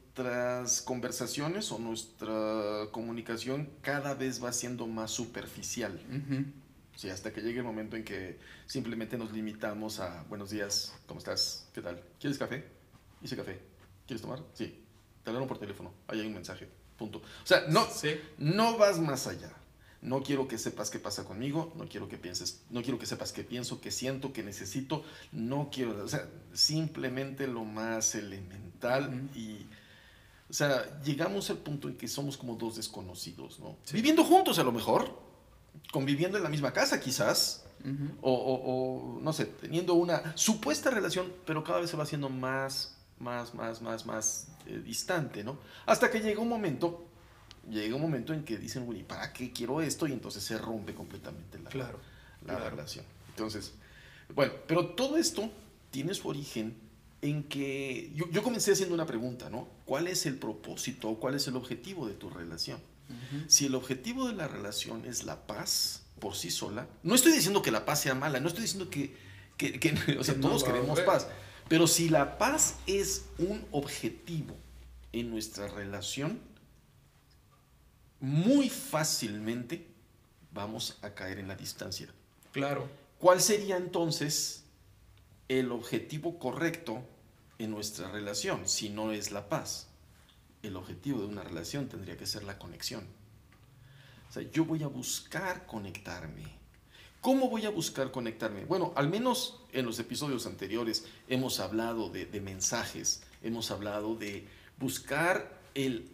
conversaciones 0.85 1.73
o 1.73 1.79
nuestra 1.79 2.87
comunicación 2.93 3.69
cada 3.83 4.15
vez 4.15 4.43
va 4.43 4.53
siendo 4.53 4.87
más 4.87 5.11
superficial. 5.11 6.01
Ujú. 6.09 6.45
Sí, 6.97 7.09
hasta 7.09 7.33
que 7.33 7.41
llegue 7.41 7.59
el 7.59 7.65
momento 7.65 7.97
en 7.97 8.05
que 8.05 8.39
simplemente 8.67 9.17
nos 9.17 9.33
limitamos 9.33 10.01
a 10.01 10.25
buenos 10.29 10.51
días, 10.51 10.93
¿cómo 11.07 11.19
estás? 11.19 11.67
¿Qué 11.73 11.81
tal? 11.81 12.03
¿Quieres 12.21 12.39
café? 12.39 12.65
Hice 13.23 13.37
café. 13.37 13.59
¿Quieres 14.07 14.21
tomar? 14.23 14.41
Sí. 14.55 14.85
Te 15.25 15.31
hablaron 15.31 15.49
por 15.49 15.59
teléfono. 15.59 15.93
Ahí 16.09 16.21
hay 16.21 16.27
un 16.27 16.35
mensaje. 16.35 16.69
Punto. 16.99 17.19
O 17.19 17.47
sea, 17.47 17.65
no, 17.69 17.87
Sí. 17.87 18.21
no 18.39 18.77
vas 18.77 18.99
más 18.99 19.27
allá. 19.27 19.51
No 20.03 20.23
quiero 20.23 20.49
que 20.49 20.57
sepas 20.59 20.89
qué 20.91 20.99
pasa 20.99 21.25
conmigo, 21.25 21.73
no 21.77 21.87
quiero 21.87 22.09
que 22.09 22.17
pienses, 22.17 22.63
no 22.71 22.83
quiero 22.83 22.99
que 22.99 23.05
sepas 23.05 23.33
qué 23.33 23.45
pienso, 23.45 23.83
qué 23.83 23.91
siento, 23.91 24.33
qué 24.33 24.43
necesito, 24.43 25.05
no 25.31 25.69
quiero, 25.71 26.03
o 26.03 26.09
sea, 26.09 26.27
simplemente 26.55 27.47
lo 27.47 27.65
más 27.67 28.15
elemental 28.15 29.09
Ujú. 29.09 29.39
y, 29.39 29.67
o 30.51 30.53
sea, 30.53 31.01
llegamos 31.03 31.49
al 31.51 31.59
punto 31.59 31.89
en 31.89 31.97
que 31.97 32.09
somos 32.09 32.37
como 32.37 32.57
dos 32.57 32.77
desconocidos, 32.77 33.61
¿no? 33.61 33.77
Sí. 33.85 33.95
Viviendo 33.95 34.25
juntos 34.25 34.59
a 34.59 34.65
lo 34.65 34.73
mejor, 34.73 35.17
conviviendo 35.93 36.37
en 36.37 36.43
la 36.43 36.51
misma 36.51 36.73
casa 36.73 37.01
quizás, 37.01 37.65
o, 38.21 38.31
o- 38.33 39.17
o, 39.17 39.21
no 39.23 39.33
sé, 39.33 39.47
teniendo 39.47 39.95
una 39.95 40.37
supuesta 40.37 40.91
relación, 40.91 41.33
pero 41.47 41.65
cada 41.65 41.81
vez 41.81 41.89
se 41.91 41.97
va 41.97 42.03
haciendo 42.03 42.29
más, 42.29 42.97
más, 43.19 43.55
más, 43.55 43.81
más, 43.81 44.05
más 44.05 44.49
eh, 44.67 44.79
distante, 44.85 45.43
¿no? 45.45 45.57
Hasta 45.87 46.11
que 46.11 46.21
llega 46.21 46.41
un 46.41 46.49
momento, 46.49 47.07
llega 47.71 47.95
un 47.97 48.03
momento 48.03 48.35
en 48.35 48.45
que 48.45 48.59
dicen, 48.59 48.87
uy, 48.87 49.03
¿para 49.05 49.33
qué 49.33 49.51
quiero 49.53 49.81
esto? 49.81 50.07
Y 50.07 50.13
entonces 50.13 50.43
se 50.43 50.59
rompe 50.59 50.95
completamente 50.95 51.59
la, 51.59 51.71
Claro. 51.71 52.01
la 52.45 52.57
claro. 52.57 52.71
relación. 52.71 53.05
Entonces, 53.31 53.73
bueno, 54.35 54.53
pero 54.67 54.89
todo 54.91 55.17
esto 55.17 55.49
tiene 55.91 56.13
su 56.13 56.29
origen 56.29 56.77
en 57.23 57.43
que 57.45 58.11
yo, 58.15 58.29
yo 58.31 58.43
comencé 58.43 58.73
haciendo 58.73 58.95
una 58.95 59.07
pregunta, 59.07 59.51
¿no? 59.51 59.69
¿Cuál 59.85 60.07
es 60.07 60.25
el 60.27 60.37
propósito, 60.37 61.15
cuál 61.17 61.35
es 61.35 61.47
el 61.49 61.57
objetivo 61.57 62.07
de 62.07 62.15
tu 62.15 62.31
relación? 62.31 62.81
Si 63.49 63.67
el 63.67 63.75
objetivo 63.75 64.29
de 64.29 64.35
la 64.35 64.47
relación 64.49 65.05
es 65.05 65.25
la 65.25 65.47
paz 65.47 66.03
por 66.21 66.37
sí 66.37 66.51
sola, 66.51 66.87
no 67.03 67.15
estoy 67.17 67.33
diciendo 67.33 67.61
que 67.61 67.71
la 67.73 67.85
paz 67.85 68.01
sea 68.03 68.15
mala, 68.15 68.39
no 68.41 68.47
estoy 68.49 68.63
diciendo 68.63 68.89
que, 68.89 69.17
que- 69.57 69.81
que- 69.81 69.91
o 70.19 70.25
sea, 70.25 70.35
Que 70.35 70.41
todos 70.41 70.63
queremos 70.65 71.01
paz, 71.01 71.27
pero 71.69 71.87
si 71.89 72.09
la 72.09 72.39
paz 72.39 72.77
es 72.87 73.25
un 73.39 73.65
objetivo 73.73 74.57
en 75.13 75.29
nuestra 75.31 75.67
relación, 75.69 76.39
muy 78.21 78.69
fácilmente 78.69 79.87
vamos 80.53 80.99
a 81.03 81.11
caer 81.15 81.39
en 81.39 81.49
la 81.49 81.57
distancia. 81.57 82.09
Claro. 82.53 82.89
¿Cuál 83.19 83.41
sería 83.41 83.77
entonces 83.77 84.65
el 85.51 85.73
objetivo 85.73 86.39
correcto 86.39 87.03
en 87.59 87.73
nuestra 87.73 88.09
relación 88.09 88.69
si 88.69 88.89
no 88.89 89.11
es 89.11 89.33
la 89.33 89.49
paz? 89.49 89.89
El 90.63 90.77
objetivo 90.77 91.19
de 91.19 91.27
una 91.27 91.43
relación 91.43 91.89
tendría 91.89 92.17
que 92.17 92.25
ser 92.25 92.45
la 92.45 92.57
conexión. 92.57 93.05
O 94.29 94.33
sea, 94.33 94.45
yo 94.53 94.65
voy 94.65 94.85
a 94.85 94.87
buscar 94.87 95.67
conectarme. 95.67 96.45
¿Cómo 97.21 97.51
voy 97.51 97.67
a 97.67 97.71
buscar 97.71 98.13
conectarme? 98.13 98.65
Bueno, 98.65 98.93
al 98.95 99.09
menos 99.09 99.61
en 99.73 99.87
los 99.87 99.99
episodios 99.99 100.47
anteriores 100.47 101.07
hemos 101.29 101.59
hablado 101.59 102.11
de, 102.11 102.27
mensajes, 102.41 103.25
hemos 103.43 103.73
hablado 103.73 104.15
de 104.15 104.47
buscar 104.79 105.61
el, 105.75 106.13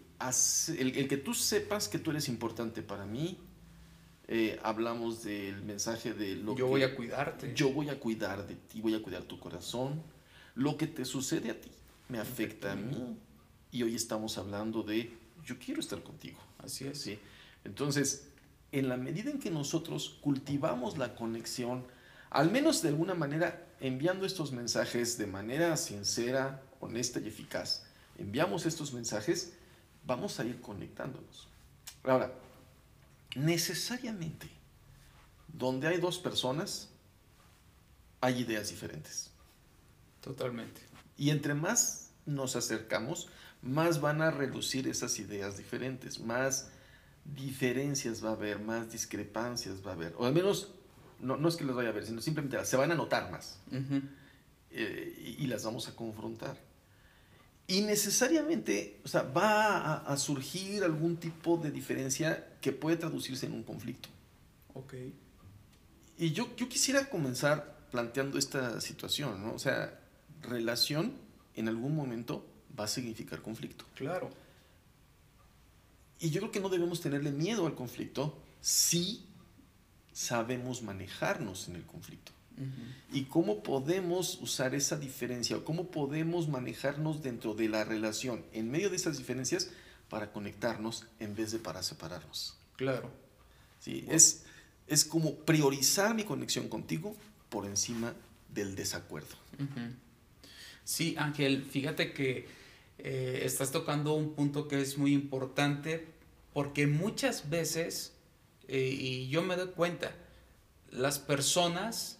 el 0.78 1.09
que 1.09 1.19
tú 1.19 1.35
sepas 1.35 1.88
que 1.88 1.99
tú 1.99 2.11
eres 2.11 2.31
importante 2.31 2.81
para 2.81 3.05
mí. 3.05 3.38
Eh, 4.28 4.59
hablamos 4.62 5.23
del 5.23 5.62
mensaje 5.62 6.12
de 6.12 6.35
lo 6.35 6.52
Yo 6.52 6.56
que 6.56 6.62
voy 6.71 6.83
a 6.83 6.95
cuidarte. 6.97 7.52
yo 7.54 7.73
voy 7.73 7.90
a 7.90 8.00
cuidar 8.00 8.47
de 8.47 8.56
ti, 8.56 8.80
voy 8.80 8.95
a 8.95 9.02
cuidar 9.02 9.23
tu 9.23 9.38
corazón. 9.38 10.02
Lo 10.54 10.76
que 10.76 10.87
te 10.87 11.04
sucede 11.04 11.50
a 11.50 11.61
ti 11.61 11.71
me 12.09 12.18
afecta 12.18 12.73
a 12.73 12.76
mí. 12.76 13.16
Y 13.71 13.83
hoy 13.83 13.95
estamos 13.95 14.38
hablando 14.38 14.83
de 14.83 15.12
yo 15.45 15.59
quiero 15.59 15.80
estar 15.80 16.02
contigo. 16.02 16.38
Así 16.59 16.87
es. 16.87 17.00
¿sí? 17.00 17.18
Entonces, 17.64 18.28
en 18.73 18.88
la 18.88 18.97
medida 18.97 19.30
en 19.30 19.38
que 19.38 19.50
nosotros 19.50 20.18
cultivamos 20.21 20.99
la 20.99 21.14
conexión, 21.14 21.85
al 22.30 22.50
menos 22.50 22.83
de 22.83 22.88
alguna 22.88 23.14
manera 23.14 23.66
enviando 23.80 24.26
estos 24.26 24.52
mensajes 24.52 25.18
de 25.18 25.26
manera 25.26 25.76
sincera, 25.76 26.62
honesta 26.80 27.21
y 27.21 27.28
eficaz, 27.28 27.85
enviamos 28.18 28.66
estos 28.66 28.92
mensajes, 28.92 29.52
vamos 30.04 30.40
a 30.40 30.45
ir 30.45 30.61
conectándonos. 30.61 31.49
Ahora, 32.02 32.33
necesariamente, 33.37 34.49
donde 35.49 35.88
hay 35.88 36.00
dos 36.00 36.19
personas, 36.19 36.88
hay 38.21 38.40
ideas 38.40 38.71
diferentes. 38.71 39.31
Totalmente. 40.21 40.81
Y 41.16 41.31
entre 41.31 41.55
más 41.55 42.11
nos 42.25 42.57
acercamos, 42.57 43.28
más 43.62 44.00
van 44.00 44.23
a 44.23 44.31
reducir 44.31 44.88
esas 44.88 45.19
ideas 45.19 45.59
diferentes, 45.59 46.19
más 46.19 46.71
diferencias 47.25 48.25
va 48.25 48.31
a 48.31 48.33
haber, 48.33 48.59
más 48.59 48.90
discrepancias 48.90 49.87
va 49.87 49.90
a 49.90 49.95
haber. 49.95 50.14
O 50.19 50.25
al 50.25 50.33
menos, 50.33 50.73
no, 51.21 51.37
no 51.37 51.49
es 51.49 51.57
que 51.57 51.64
las 51.64 51.76
vaya 51.76 51.90
a 51.90 51.93
ver, 51.93 52.07
sino 52.07 52.21
simplemente 52.21 52.64
se 52.64 52.76
van 52.76 52.90
a 52.90 52.95
notar 52.95 53.31
más 53.31 53.59
eh, 54.71 55.37
y, 55.38 55.45
y 55.45 55.47
las 55.47 55.64
vamos 55.64 55.88
a 55.88 55.95
confrontar. 55.95 56.59
Y 57.68 57.80
necesariamente, 57.80 59.00
o 59.04 59.08
sea, 59.08 59.23
va 59.23 59.76
a, 59.76 59.94
a 60.12 60.16
surgir 60.16 60.85
algún 60.85 61.16
tipo 61.16 61.56
de 61.56 61.70
diferencia 61.70 62.46
que 62.61 62.73
puede 62.73 62.96
traducirse 62.96 63.46
en 63.46 63.52
un 63.52 63.64
conflicto. 63.64 64.08
Ok. 64.75 64.94
Y 66.18 66.32
yo, 66.32 66.54
yo 66.56 66.68
quisiera 66.68 67.08
comenzar 67.11 67.76
planteando 67.90 68.38
esta 68.38 68.80
situación, 68.80 69.42
¿no? 69.42 69.54
O 69.54 69.58
sea, 69.58 69.99
relación 70.42 71.14
en 71.54 71.68
algún 71.68 71.94
momento 71.94 72.46
va 72.78 72.85
a 72.85 72.88
significar 72.88 73.42
conflicto. 73.42 73.85
Claro. 73.94 74.30
Y 76.18 76.30
yo 76.30 76.40
creo 76.40 76.52
que 76.52 76.61
no 76.61 76.68
debemos 76.68 77.00
tenerle 77.00 77.30
miedo 77.30 77.66
al 77.66 77.75
conflicto 77.75 78.38
si 78.61 79.26
sabemos 80.12 80.82
manejarnos 80.82 81.68
en 81.68 81.76
el 81.76 81.85
conflicto. 81.85 82.32
Y 83.12 83.25
cómo 83.25 83.62
podemos 83.62 84.40
usar 84.40 84.75
esa 84.75 84.96
diferencia 84.96 85.56
o 85.56 85.64
cómo 85.64 85.90
podemos 85.90 86.48
manejarnos 86.48 87.22
dentro 87.22 87.54
de 87.54 87.68
la 87.68 87.84
relación 87.84 88.44
en 88.52 88.70
medio 88.70 88.90
de 88.90 88.96
esas 88.96 89.18
diferencias 89.18 89.70
para 90.08 90.32
conectarnos 90.32 91.06
en 91.20 91.34
vez 91.34 91.52
de 91.52 91.58
para 91.58 91.82
separarnos. 91.82 92.56
Claro. 92.76 93.10
¿Sí? 93.80 94.06
Es, 94.08 94.44
es 94.86 95.04
como 95.04 95.36
priorizar 95.36 96.14
mi 96.14 96.25
conexión 96.25 96.68
contigo 96.68 97.14
por 97.48 97.66
encima 97.66 98.14
del 98.52 98.75
desacuerdo. 98.75 99.36
Sí, 100.84 101.14
Ángel, 101.18 101.64
fíjate 101.64 102.12
que 102.12 102.46
eh, 102.98 103.40
estás 103.44 103.70
tocando 103.70 104.14
un 104.14 104.34
punto 104.34 104.68
que 104.68 104.80
es 104.80 104.96
muy 104.96 105.12
importante 105.12 106.06
porque 106.52 106.86
muchas 106.86 107.50
veces, 107.50 108.14
eh, 108.68 108.96
y 108.98 109.28
yo 109.28 109.42
me 109.42 109.56
doy 109.56 109.68
cuenta, 109.68 110.14
las 110.90 111.18
personas 111.18 112.15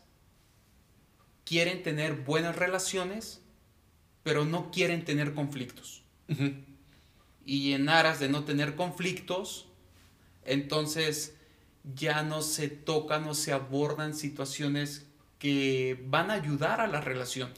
quieren 1.47 1.83
tener 1.83 2.17
buenas 2.17 2.57
relaciones, 2.57 3.41
pero 4.23 4.45
no 4.45 4.71
quieren 4.71 5.05
tener 5.05 5.33
conflictos. 5.33 6.03
Y 7.47 7.73
en 7.73 7.89
aras 7.89 8.21
de 8.21 8.29
no 8.29 8.45
tener 8.45 8.75
conflictos, 8.75 9.69
entonces 10.45 11.35
ya 11.95 12.23
no 12.23 12.43
se 12.43 12.69
tocan 12.69 13.25
o 13.25 13.35
se 13.35 13.53
abordan 13.53 14.15
situaciones 14.15 15.07
que 15.39 16.05
van 16.09 16.31
a 16.31 16.35
ayudar 16.35 16.81
a 16.81 16.89
la 16.89 17.01
relación. 17.01 17.51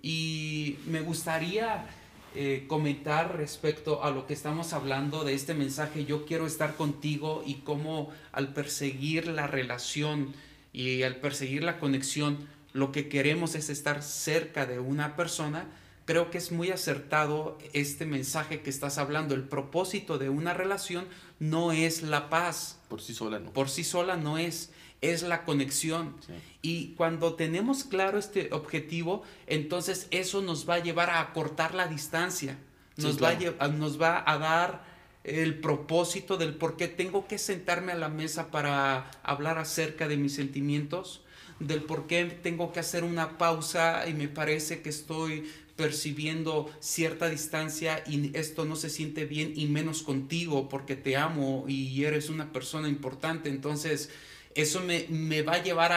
Y 0.00 0.78
me 0.86 1.00
gustaría 1.00 1.86
eh, 2.34 2.64
comentar 2.66 3.36
respecto 3.36 4.02
a 4.02 4.10
lo 4.10 4.26
que 4.26 4.34
estamos 4.34 4.72
hablando 4.72 5.22
de 5.22 5.34
este 5.34 5.54
mensaje, 5.54 6.04
yo 6.04 6.24
quiero 6.24 6.46
estar 6.46 6.76
contigo 6.76 7.42
y 7.46 7.56
cómo 7.56 8.10
al 8.32 8.52
perseguir 8.52 9.26
la 9.28 9.46
relación 9.46 10.32
y 10.72 11.02
al 11.02 11.16
perseguir 11.16 11.62
la 11.62 11.78
conexión, 11.78 12.38
lo 12.72 12.92
que 12.92 13.08
queremos 13.08 13.54
es 13.54 13.68
estar 13.68 14.02
cerca 14.02 14.66
de 14.66 14.78
una 14.78 15.16
persona, 15.16 15.66
creo 16.04 16.30
que 16.30 16.38
es 16.38 16.52
muy 16.52 16.70
acertado 16.70 17.58
este 17.72 18.06
mensaje 18.06 18.62
que 18.62 18.70
estás 18.70 18.98
hablando. 18.98 19.34
El 19.34 19.44
propósito 19.44 20.18
de 20.18 20.30
una 20.30 20.54
relación 20.54 21.06
no 21.38 21.72
es 21.72 22.02
la 22.02 22.30
paz. 22.30 22.80
Por 22.88 23.00
sí 23.00 23.14
sola 23.14 23.38
no. 23.38 23.52
Por 23.52 23.68
sí 23.68 23.84
sola 23.84 24.16
no 24.16 24.38
es 24.38 24.70
es 25.02 25.22
la 25.22 25.44
conexión. 25.44 26.14
Y 26.62 26.94
cuando 26.94 27.34
tenemos 27.34 27.84
claro 27.84 28.18
este 28.18 28.48
objetivo, 28.52 29.24
entonces 29.46 30.06
eso 30.12 30.40
nos 30.40 30.66
va 30.66 30.74
a 30.74 30.78
llevar 30.78 31.10
a 31.10 31.20
acortar 31.20 31.74
la 31.74 31.88
distancia, 31.88 32.56
nos, 32.96 33.20
va, 33.20 33.36
a, 33.58 33.68
nos 33.68 34.00
va 34.00 34.22
a 34.24 34.38
dar 34.38 34.91
el 35.24 35.60
propósito 35.60 36.36
del 36.36 36.54
por 36.54 36.76
qué 36.76 36.88
tengo 36.88 37.28
que 37.28 37.38
sentarme 37.38 37.92
a 37.92 37.96
la 37.96 38.08
mesa 38.08 38.50
para 38.50 39.10
hablar 39.22 39.58
acerca 39.58 40.08
de 40.08 40.16
mis 40.16 40.34
sentimientos, 40.34 41.22
del 41.60 41.82
por 41.82 42.06
qué 42.06 42.24
tengo 42.24 42.72
que 42.72 42.80
hacer 42.80 43.04
una 43.04 43.38
pausa 43.38 44.08
y 44.08 44.14
me 44.14 44.28
parece 44.28 44.82
que 44.82 44.88
estoy 44.88 45.48
percibiendo 45.76 46.70
cierta 46.80 47.28
distancia 47.28 48.02
y 48.06 48.36
esto 48.36 48.64
no 48.64 48.76
se 48.76 48.90
siente 48.90 49.24
bien 49.24 49.52
y 49.56 49.66
menos 49.66 50.02
contigo 50.02 50.68
porque 50.68 50.96
te 50.96 51.16
amo 51.16 51.64
y 51.68 52.04
eres 52.04 52.28
una 52.28 52.52
persona 52.52 52.88
importante. 52.88 53.48
Entonces, 53.48 54.10
eso 54.54 54.80
me, 54.80 55.42
va 55.42 55.54
a 55.54 55.62
llevar 55.62 55.92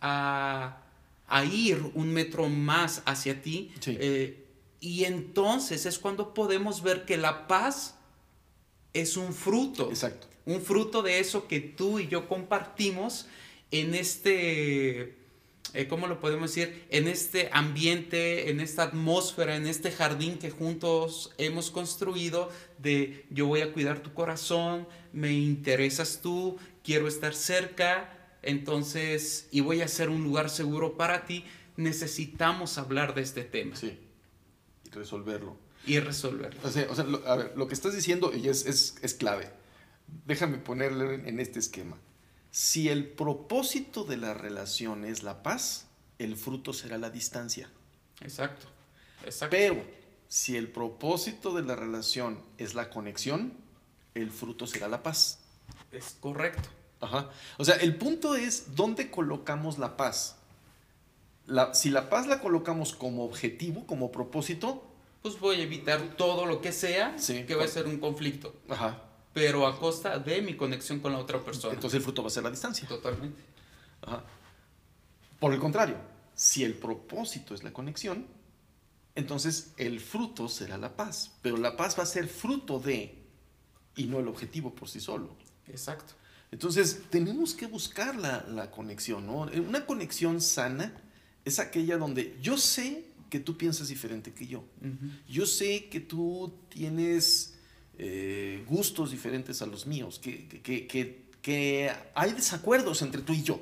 a, 0.00 0.82
ir 1.50 1.90
un 1.94 2.12
metro 2.12 2.48
más 2.48 3.02
hacia 3.06 3.40
ti. 3.42 3.72
Eh, 3.86 4.46
y 4.80 5.04
entonces 5.04 5.86
es 5.86 5.98
cuando 5.98 6.32
podemos 6.32 6.82
ver 6.82 7.04
que 7.04 7.16
la 7.16 7.46
paz 7.46 7.99
es 8.92 9.16
un 9.16 9.32
fruto. 9.32 9.90
Exacto. 9.90 10.26
Un 10.46 10.60
fruto 10.60 11.02
de 11.02 11.20
eso 11.20 11.46
que 11.46 11.60
tú 11.60 11.98
y 11.98 12.08
yo 12.08 12.26
compartimos 12.28 13.26
en 13.70 13.94
este, 13.94 15.16
eh, 15.74 15.86
¿cómo 15.88 16.06
lo 16.06 16.20
podemos 16.20 16.54
decir? 16.54 16.86
En 16.90 17.06
este 17.06 17.50
ambiente, 17.52 18.50
en 18.50 18.60
esta 18.60 18.84
atmósfera, 18.84 19.56
en 19.56 19.66
este 19.66 19.92
jardín 19.92 20.38
que 20.38 20.50
juntos 20.50 21.32
hemos 21.38 21.70
construido 21.70 22.50
de 22.78 23.26
yo 23.30 23.46
voy 23.46 23.60
a 23.60 23.72
cuidar 23.72 24.02
tu 24.02 24.12
corazón, 24.12 24.88
me 25.12 25.32
interesas 25.32 26.20
tú, 26.22 26.56
quiero 26.82 27.06
estar 27.06 27.34
cerca, 27.34 28.16
entonces, 28.42 29.48
y 29.50 29.60
voy 29.60 29.82
a 29.82 29.88
ser 29.88 30.08
un 30.08 30.24
lugar 30.24 30.50
seguro 30.50 30.96
para 30.96 31.26
ti, 31.26 31.44
necesitamos 31.76 32.78
hablar 32.78 33.14
de 33.14 33.22
este 33.22 33.44
tema. 33.44 33.76
Sí, 33.76 33.98
y 34.84 34.90
resolverlo. 34.90 35.56
Y 35.86 35.98
resolverlo. 35.98 36.60
O 36.62 36.70
sea, 36.70 36.86
o 36.90 36.94
sea 36.94 37.04
lo, 37.04 37.26
a 37.26 37.36
ver, 37.36 37.52
lo 37.56 37.66
que 37.66 37.74
estás 37.74 37.94
diciendo 37.94 38.32
y 38.34 38.48
es, 38.48 38.66
es, 38.66 38.96
es 39.02 39.14
clave. 39.14 39.50
Déjame 40.26 40.58
ponerlo 40.58 41.10
en 41.12 41.40
este 41.40 41.58
esquema. 41.58 41.96
Si 42.50 42.88
el 42.88 43.06
propósito 43.06 44.04
de 44.04 44.16
la 44.16 44.34
relación 44.34 45.04
es 45.04 45.22
la 45.22 45.42
paz, 45.42 45.86
el 46.18 46.36
fruto 46.36 46.72
será 46.72 46.98
la 46.98 47.10
distancia. 47.10 47.70
Exacto. 48.20 48.66
Exacto. 49.24 49.56
Pero 49.56 49.82
si 50.28 50.56
el 50.56 50.68
propósito 50.68 51.54
de 51.54 51.62
la 51.62 51.76
relación 51.76 52.42
es 52.58 52.74
la 52.74 52.90
conexión, 52.90 53.52
el 54.14 54.30
fruto 54.30 54.66
será 54.66 54.88
la 54.88 55.02
paz. 55.02 55.38
Es 55.92 56.16
correcto. 56.20 56.68
Ajá. 57.00 57.30
O 57.56 57.64
sea, 57.64 57.76
el 57.76 57.96
punto 57.96 58.34
es 58.34 58.74
dónde 58.74 59.10
colocamos 59.10 59.78
la 59.78 59.96
paz. 59.96 60.36
La, 61.46 61.74
si 61.74 61.90
la 61.90 62.10
paz 62.10 62.26
la 62.26 62.40
colocamos 62.40 62.94
como 62.94 63.24
objetivo, 63.24 63.86
como 63.86 64.12
propósito, 64.12 64.89
pues 65.22 65.38
voy 65.38 65.56
a 65.56 65.62
evitar 65.62 66.16
todo 66.16 66.46
lo 66.46 66.60
que 66.60 66.72
sea 66.72 67.16
que 67.16 67.54
va 67.54 67.64
a 67.64 67.68
ser 67.68 67.86
un 67.86 67.98
conflicto. 67.98 68.54
Ajá. 68.68 69.02
Pero 69.32 69.66
a 69.66 69.78
costa 69.78 70.18
de 70.18 70.42
mi 70.42 70.54
conexión 70.54 71.00
con 71.00 71.12
la 71.12 71.18
otra 71.18 71.40
persona. 71.40 71.74
Entonces 71.74 71.98
el 71.98 72.02
fruto 72.02 72.22
va 72.22 72.28
a 72.28 72.30
ser 72.30 72.42
la 72.42 72.50
distancia. 72.50 72.88
Totalmente. 72.88 73.42
Ajá. 74.02 74.24
Por 75.38 75.52
el 75.52 75.60
contrario, 75.60 75.96
si 76.34 76.64
el 76.64 76.74
propósito 76.74 77.54
es 77.54 77.62
la 77.62 77.72
conexión, 77.72 78.26
entonces 79.14 79.72
el 79.76 80.00
fruto 80.00 80.48
será 80.48 80.78
la 80.78 80.96
paz. 80.96 81.32
Pero 81.42 81.56
la 81.56 81.76
paz 81.76 81.98
va 81.98 82.02
a 82.02 82.06
ser 82.06 82.28
fruto 82.28 82.80
de 82.80 83.20
y 83.96 84.04
no 84.04 84.18
el 84.18 84.28
objetivo 84.28 84.74
por 84.74 84.88
sí 84.88 85.00
solo. 85.00 85.36
Exacto. 85.68 86.14
Entonces, 86.50 87.02
tenemos 87.10 87.54
que 87.54 87.66
buscar 87.66 88.16
la, 88.16 88.70
conexión, 88.70 89.26
¿no? 89.26 89.42
Una 89.42 89.86
conexión 89.86 90.40
sana 90.40 90.92
es 91.44 91.58
aquella 91.58 91.96
donde 91.96 92.36
yo 92.42 92.58
sé 92.58 93.04
que 93.30 93.40
tú 93.40 93.56
piensas 93.56 93.88
diferente 93.88 94.32
que 94.32 94.46
yo. 94.46 94.64
Yo 95.28 95.46
sé 95.46 95.86
que 95.86 96.00
tú 96.00 96.52
tienes 96.68 97.54
eh, 97.96 98.64
gustos 98.68 99.12
diferentes 99.12 99.62
a 99.62 99.66
los 99.66 99.86
míos, 99.86 100.18
que, 100.18 100.48
que, 101.42 101.92
hay 102.14 102.32
desacuerdos 102.32 103.00
entre 103.02 103.22
tú 103.22 103.32
y 103.32 103.42
yo. 103.42 103.60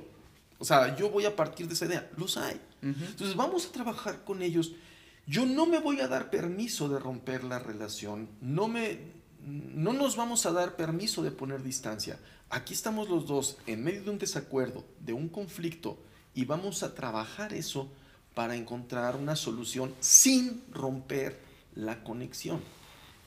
O 0.59 0.65
sea, 0.65 0.97
yo 0.97 1.11
voy 1.11 1.27
a 1.27 1.37
partir 1.37 1.69
de 1.69 1.75
esa 1.75 1.87
idea. 1.87 2.11
Los 2.17 2.37
hay. 2.37 2.61
Entonces, 2.83 3.37
vamos 3.37 3.67
a 3.67 3.73
trabajar 3.73 4.25
con 4.25 4.43
ellos. 4.43 4.73
Yo 5.27 5.45
no 5.45 5.67
me 5.67 5.79
voy 5.79 6.01
a 6.01 6.09
dar 6.09 6.31
permiso 6.31 6.89
de 6.89 6.99
romper 6.99 7.45
la 7.45 7.59
relación. 7.59 8.29
No 8.41 8.67
me, 8.67 8.99
no 9.45 9.93
nos 9.93 10.17
vamos 10.17 10.47
a 10.47 10.53
dar 10.53 10.77
permiso 10.77 11.23
de 11.23 11.31
poner 11.31 11.63
distancia. 11.63 12.19
Aquí 12.51 12.73
estamos 12.73 13.09
los 13.09 13.27
dos 13.27 13.59
en 13.67 13.85
medio 13.85 14.03
de 14.03 14.11
un 14.11 14.19
desacuerdo, 14.19 14.85
de 15.01 15.13
un 15.13 15.29
conflicto, 15.29 16.03
y 16.35 16.47
vamos 16.47 16.83
a 16.83 16.95
trabajar 16.95 17.53
eso 17.53 17.93
para 18.39 18.55
encontrar 18.55 19.17
una 19.17 19.35
solución 19.35 19.93
sin 19.99 20.63
romper 20.73 21.41
la 21.75 22.05
conexión. 22.05 22.61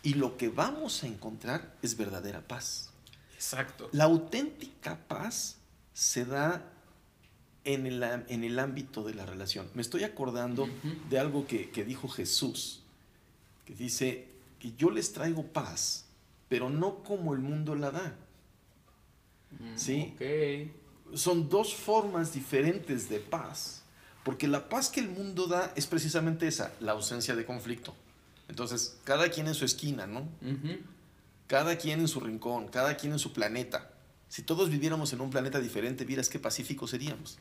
Y 0.04 0.13
lo 0.13 0.38
que 0.38 0.47
vamos 0.47 1.04
a 1.04 1.08
encontrar 1.08 1.76
es 1.82 1.97
verdadera 1.97 2.47
paz. 2.47 2.91
Exacto. 3.34 3.89
La 3.91 4.06
auténtica 4.06 4.97
paz 5.10 5.58
se 5.93 6.24
da 6.24 6.63
en 7.65 7.88
el, 7.88 8.02
en 8.02 8.45
el 8.45 8.58
ámbito 8.58 9.04
de 9.04 9.13
la 9.13 9.26
relación. 9.26 9.69
Me 9.74 9.82
estoy 9.82 10.06
acordando 10.06 10.69
de 11.10 11.19
algo 11.19 11.45
que, 11.45 11.71
que 11.71 11.84
dijo 11.84 12.08
Jesús, 12.08 12.82
que 13.65 13.76
dice 13.76 14.30
que 14.60 14.71
yo 14.78 14.91
les 14.91 15.12
traigo 15.12 15.43
paz, 15.45 16.06
pero 16.47 16.69
no 16.69 17.04
como 17.04 17.34
el 17.34 17.41
mundo 17.41 17.76
la 17.76 17.91
da. 17.91 18.15
Mm, 19.60 19.76
¿Sí? 19.76 20.13
Son 21.13 21.50
dos 21.50 21.76
formas 21.76 22.32
diferentes 22.32 23.10
de 23.10 23.19
paz, 23.19 23.81
porque 24.23 24.47
la 24.47 24.69
paz 24.69 24.89
que 24.89 24.99
el 24.99 25.10
mundo 25.10 25.47
da 25.47 25.73
es 25.75 25.88
precisamente 25.88 26.47
esa, 26.47 26.73
la 26.79 26.93
ausencia 26.93 27.36
de 27.36 27.45
conflicto. 27.45 27.95
Entonces, 28.47 28.97
cada 29.03 29.29
quien 29.29 29.47
en 29.47 29.55
su 29.55 29.65
esquina, 29.65 30.07
¿no? 30.07 30.27
Cada 31.47 31.77
quien 31.77 31.99
en 31.99 32.07
su 32.07 32.19
rincón, 32.19 32.67
cada 32.67 32.97
quien 32.97 33.13
en 33.13 33.19
su 33.19 33.34
planeta. 33.34 33.91
Si 34.29 34.43
todos 34.43 34.69
viviéramos 34.69 35.13
en 35.13 35.21
un 35.21 35.29
planeta 35.29 35.60
diferente, 35.60 36.05
vieras 36.05 36.29
qué 36.29 36.39
pacíficos 36.39 36.91
seríamos. 36.91 37.39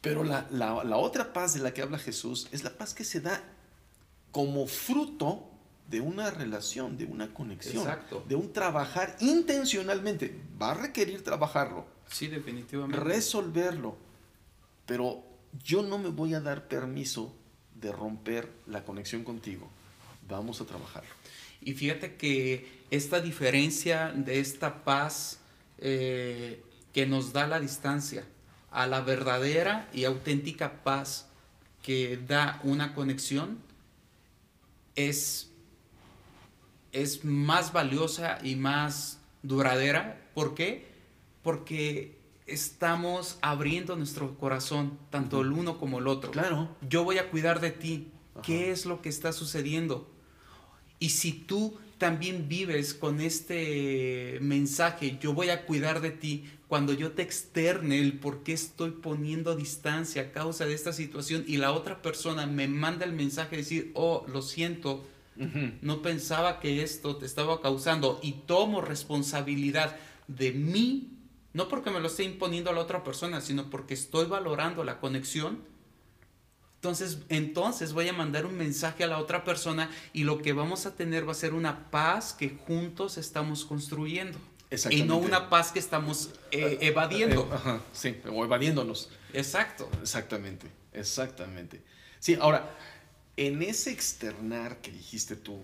Pero 0.00 0.22
la, 0.22 0.46
la 0.50 0.96
otra 0.96 1.32
paz 1.32 1.54
de 1.54 1.60
la 1.60 1.72
que 1.72 1.82
habla 1.82 1.98
Jesús 1.98 2.48
es 2.52 2.62
la 2.62 2.76
paz 2.76 2.94
que 2.94 3.04
se 3.04 3.20
da 3.20 3.42
como 4.30 4.66
fruto 4.66 5.50
de 5.88 6.00
una 6.00 6.30
relación, 6.30 6.96
de 6.96 7.04
una 7.04 7.32
conexión, 7.32 7.86
de 8.28 8.34
un 8.34 8.52
trabajar 8.52 9.16
intencionalmente. 9.20 10.40
Va 10.60 10.72
a 10.72 10.74
requerir 10.74 11.22
trabajarlo. 11.22 11.86
Sí, 12.10 12.26
definitivamente. 12.28 13.02
Resolverlo. 13.02 13.96
pero 14.84 15.24
yo 15.64 15.82
no 15.82 15.98
me 15.98 16.08
voy 16.08 16.34
a 16.34 16.40
dar 16.40 16.68
permiso 16.68 17.34
de 17.74 17.92
romper 17.92 18.50
la 18.66 18.84
conexión 18.84 19.24
contigo. 19.24 19.68
Vamos 20.28 20.60
a 20.60 20.66
trabajarlo. 20.66 21.10
Y 21.60 21.74
fíjate 21.74 22.16
que 22.16 22.84
esta 22.90 23.20
diferencia 23.20 24.12
de 24.14 24.40
esta 24.40 24.84
paz 24.84 25.40
eh, 25.78 26.62
que 26.92 27.06
nos 27.06 27.32
da 27.32 27.46
la 27.46 27.60
distancia 27.60 28.24
a 28.70 28.86
la 28.86 29.00
verdadera 29.00 29.88
y 29.92 30.04
auténtica 30.04 30.82
paz 30.82 31.28
que 31.82 32.16
da 32.16 32.60
una 32.64 32.94
conexión 32.94 33.58
es, 34.94 35.50
es 36.92 37.24
más 37.24 37.72
valiosa 37.72 38.38
y 38.42 38.56
más 38.56 39.18
duradera. 39.42 40.20
¿Por 40.34 40.54
qué? 40.54 40.88
Porque 41.42 42.15
estamos 42.46 43.38
abriendo 43.42 43.96
nuestro 43.96 44.36
corazón, 44.38 44.98
tanto 45.10 45.40
el 45.40 45.52
uno 45.52 45.78
como 45.78 45.98
el 45.98 46.06
otro. 46.06 46.30
Claro. 46.30 46.76
Yo 46.88 47.04
voy 47.04 47.18
a 47.18 47.30
cuidar 47.30 47.60
de 47.60 47.70
ti. 47.70 48.12
¿Qué 48.42 48.70
es 48.70 48.86
lo 48.86 49.00
que 49.00 49.08
está 49.08 49.32
sucediendo? 49.32 50.10
Y 50.98 51.10
si 51.10 51.32
tú 51.32 51.78
también 51.98 52.48
vives 52.48 52.94
con 52.94 53.20
este 53.20 54.38
mensaje, 54.42 55.18
yo 55.20 55.32
voy 55.32 55.48
a 55.48 55.64
cuidar 55.64 56.00
de 56.00 56.10
ti, 56.10 56.44
cuando 56.68 56.92
yo 56.92 57.12
te 57.12 57.22
externe 57.22 58.00
el 58.00 58.18
por 58.18 58.42
qué 58.42 58.52
estoy 58.52 58.90
poniendo 58.90 59.54
distancia 59.54 60.22
a 60.22 60.32
causa 60.32 60.66
de 60.66 60.74
esta 60.74 60.92
situación 60.92 61.44
y 61.46 61.58
la 61.58 61.72
otra 61.72 62.02
persona 62.02 62.46
me 62.46 62.66
manda 62.66 63.04
el 63.04 63.12
mensaje 63.12 63.52
de 63.52 63.62
decir, 63.62 63.92
oh, 63.94 64.26
lo 64.28 64.42
siento, 64.42 65.06
no 65.82 66.02
pensaba 66.02 66.60
que 66.60 66.82
esto 66.82 67.16
te 67.16 67.26
estaba 67.26 67.60
causando 67.60 68.18
y 68.22 68.32
tomo 68.32 68.80
responsabilidad 68.80 69.96
de 70.28 70.52
mí, 70.52 71.15
no 71.56 71.68
porque 71.68 71.90
me 71.90 71.98
lo 71.98 72.06
esté 72.06 72.22
imponiendo 72.22 72.70
a 72.70 72.72
la 72.72 72.80
otra 72.80 73.02
persona, 73.02 73.40
sino 73.40 73.68
porque 73.70 73.94
estoy 73.94 74.26
valorando 74.26 74.84
la 74.84 75.00
conexión 75.00 75.64
entonces, 76.76 77.18
entonces 77.30 77.92
voy 77.94 78.08
a 78.08 78.12
mandar 78.12 78.46
un 78.46 78.56
mensaje 78.56 79.02
a 79.02 79.08
la 79.08 79.18
otra 79.18 79.42
persona 79.42 79.90
y 80.12 80.22
lo 80.22 80.40
que 80.40 80.52
vamos 80.52 80.86
a 80.86 80.94
tener 80.94 81.26
va 81.26 81.32
a 81.32 81.34
ser 81.34 81.52
una 81.52 81.90
paz 81.90 82.32
que 82.32 82.50
juntos 82.50 83.18
estamos 83.18 83.64
construyendo. 83.64 84.38
Y 84.90 85.02
no 85.02 85.16
una 85.16 85.48
paz 85.48 85.72
que 85.72 85.80
estamos 85.80 86.30
eh, 86.52 86.60
eh, 86.60 86.78
evadiendo. 86.82 87.48
Eh, 87.50 87.54
ajá, 87.54 87.80
sí, 87.92 88.16
o 88.30 88.44
evadiéndonos. 88.44 89.10
Exacto. 89.32 89.88
Exactamente, 90.00 90.68
exactamente. 90.92 91.82
Sí, 92.20 92.36
ahora, 92.40 92.70
en 93.36 93.62
ese 93.62 93.90
externar 93.90 94.80
que 94.80 94.92
dijiste 94.92 95.34
tú, 95.34 95.60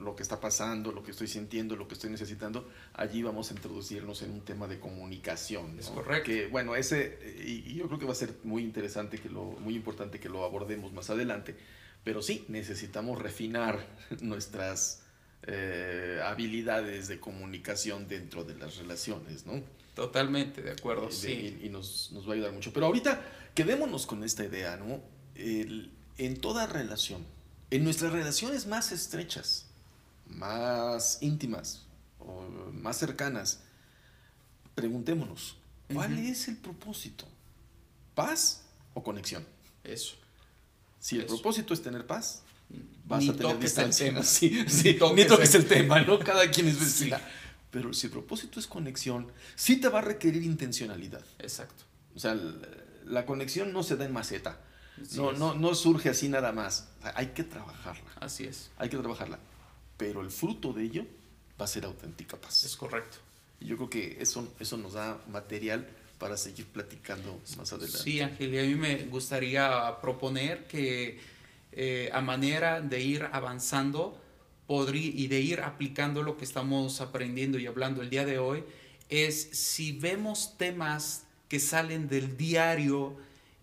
lo 0.00 0.16
que 0.16 0.22
está 0.22 0.40
pasando, 0.40 0.92
lo 0.92 1.02
que 1.02 1.10
estoy 1.10 1.28
sintiendo, 1.28 1.76
lo 1.76 1.88
que 1.88 1.94
estoy 1.94 2.10
necesitando, 2.10 2.68
allí 2.94 3.22
vamos 3.22 3.50
a 3.50 3.54
introducirnos 3.54 4.22
en 4.22 4.30
un 4.32 4.40
tema 4.40 4.66
de 4.66 4.78
comunicación. 4.78 5.78
Es 5.78 5.88
correcto. 5.88 6.30
Que, 6.30 6.46
bueno, 6.46 6.76
ese, 6.76 7.18
y, 7.44 7.74
yo 7.74 7.86
creo 7.86 7.98
que 7.98 8.06
va 8.06 8.12
a 8.12 8.16
ser 8.16 8.34
muy 8.44 8.62
interesante, 8.62 9.18
que 9.18 9.28
lo, 9.28 9.44
muy 9.44 9.74
importante 9.74 10.20
que 10.20 10.28
lo 10.28 10.44
abordemos 10.44 10.92
más 10.92 11.10
adelante, 11.10 11.56
pero 12.04 12.22
sí, 12.22 12.44
necesitamos 12.48 13.20
refinar 13.20 13.86
nuestras 14.20 15.02
eh, 15.44 16.20
habilidades 16.24 17.08
de 17.08 17.20
comunicación 17.20 18.08
dentro 18.08 18.44
de 18.44 18.54
las 18.54 18.76
relaciones, 18.76 19.46
¿no? 19.46 19.62
Totalmente, 19.94 20.62
de 20.62 20.72
acuerdo, 20.72 21.10
sí. 21.10 21.58
Y, 21.62 21.68
nos, 21.68 22.12
nos, 22.12 22.26
va 22.26 22.32
a 22.32 22.34
ayudar 22.34 22.52
mucho. 22.52 22.72
Pero 22.72 22.86
ahorita, 22.86 23.22
quedémonos 23.54 24.06
con 24.06 24.24
esta 24.24 24.44
idea, 24.44 24.76
¿no? 24.76 25.00
en 25.34 26.40
toda 26.40 26.66
relación, 26.66 27.24
en 27.70 27.84
nuestras 27.84 28.12
relaciones 28.12 28.66
más 28.66 28.92
estrechas, 28.92 29.66
más 30.36 31.18
íntimas 31.20 31.86
o 32.18 32.42
más 32.72 32.96
cercanas, 32.96 33.60
preguntémonos, 34.74 35.56
¿cuál 35.92 36.18
es 36.18 36.48
el 36.48 36.56
propósito? 36.56 37.26
¿Paz 38.14 38.62
o 38.94 39.02
conexión? 39.02 39.46
Eso. 39.84 40.16
Si 40.98 41.18
el 41.18 41.26
propósito 41.26 41.74
es 41.74 41.82
tener 41.82 42.06
paz, 42.06 42.42
vas 43.04 43.28
a 43.28 43.32
tener 43.34 43.58
distancia. 43.58 44.06
El 44.06 44.14
tema. 44.14 44.24
Sí, 44.26 44.64
sí, 44.68 44.98
ni 45.14 45.24
toques 45.24 45.54
el 45.54 45.66
tema, 45.66 46.00
¿no? 46.02 46.18
Cada 46.18 46.48
quien 46.50 46.68
es 46.68 46.78
vecina. 46.78 47.20
Pero 47.70 47.92
si 47.92 48.06
el 48.06 48.12
propósito 48.12 48.60
es 48.60 48.66
conexión, 48.66 49.32
sí 49.56 49.76
te 49.76 49.88
va 49.88 50.00
a 50.00 50.02
requerir 50.02 50.42
intencionalidad. 50.42 51.24
Exacto. 51.38 51.84
O 52.14 52.18
sea, 52.18 52.38
la 53.06 53.26
conexión 53.26 53.72
no 53.72 53.82
se 53.82 53.96
da 53.96 54.04
en 54.04 54.12
maceta. 54.12 54.60
no, 55.16 55.32
no, 55.32 55.54
no 55.54 55.74
surge 55.74 56.10
así 56.10 56.28
nada 56.28 56.52
más. 56.52 56.88
hay 57.14 57.28
que 57.28 57.44
trabajarla. 57.44 58.10
Así 58.20 58.44
es. 58.44 58.70
Hay 58.76 58.90
que 58.90 58.98
trabajarla 58.98 59.38
pero 59.96 60.20
el 60.20 60.30
fruto 60.30 60.72
de 60.72 60.84
ello 60.84 61.06
va 61.60 61.64
a 61.64 61.68
ser 61.68 61.84
auténtica 61.84 62.36
paz. 62.36 62.64
Es 62.64 62.76
correcto. 62.76 63.18
Y 63.60 63.66
yo 63.66 63.76
creo 63.76 63.90
que 63.90 64.16
eso, 64.20 64.52
eso 64.58 64.76
nos 64.76 64.94
da 64.94 65.20
material 65.28 65.88
para 66.18 66.36
seguir 66.36 66.66
platicando 66.66 67.40
más 67.56 67.72
adelante. 67.72 67.98
Sí, 67.98 68.20
Ángel, 68.20 68.54
y 68.54 68.58
a 68.58 68.62
mí 68.62 68.74
me 68.74 69.04
gustaría 69.04 70.00
proponer 70.00 70.66
que 70.66 71.18
eh, 71.72 72.10
a 72.12 72.20
manera 72.20 72.80
de 72.80 73.00
ir 73.00 73.28
avanzando 73.32 74.18
y 74.94 75.26
de 75.26 75.40
ir 75.40 75.60
aplicando 75.60 76.22
lo 76.22 76.38
que 76.38 76.44
estamos 76.44 77.00
aprendiendo 77.02 77.58
y 77.58 77.66
hablando 77.66 78.00
el 78.00 78.08
día 78.08 78.24
de 78.24 78.38
hoy, 78.38 78.64
es 79.10 79.50
si 79.52 79.92
vemos 79.92 80.56
temas 80.56 81.24
que 81.48 81.60
salen 81.60 82.08
del 82.08 82.38
diario 82.38 83.16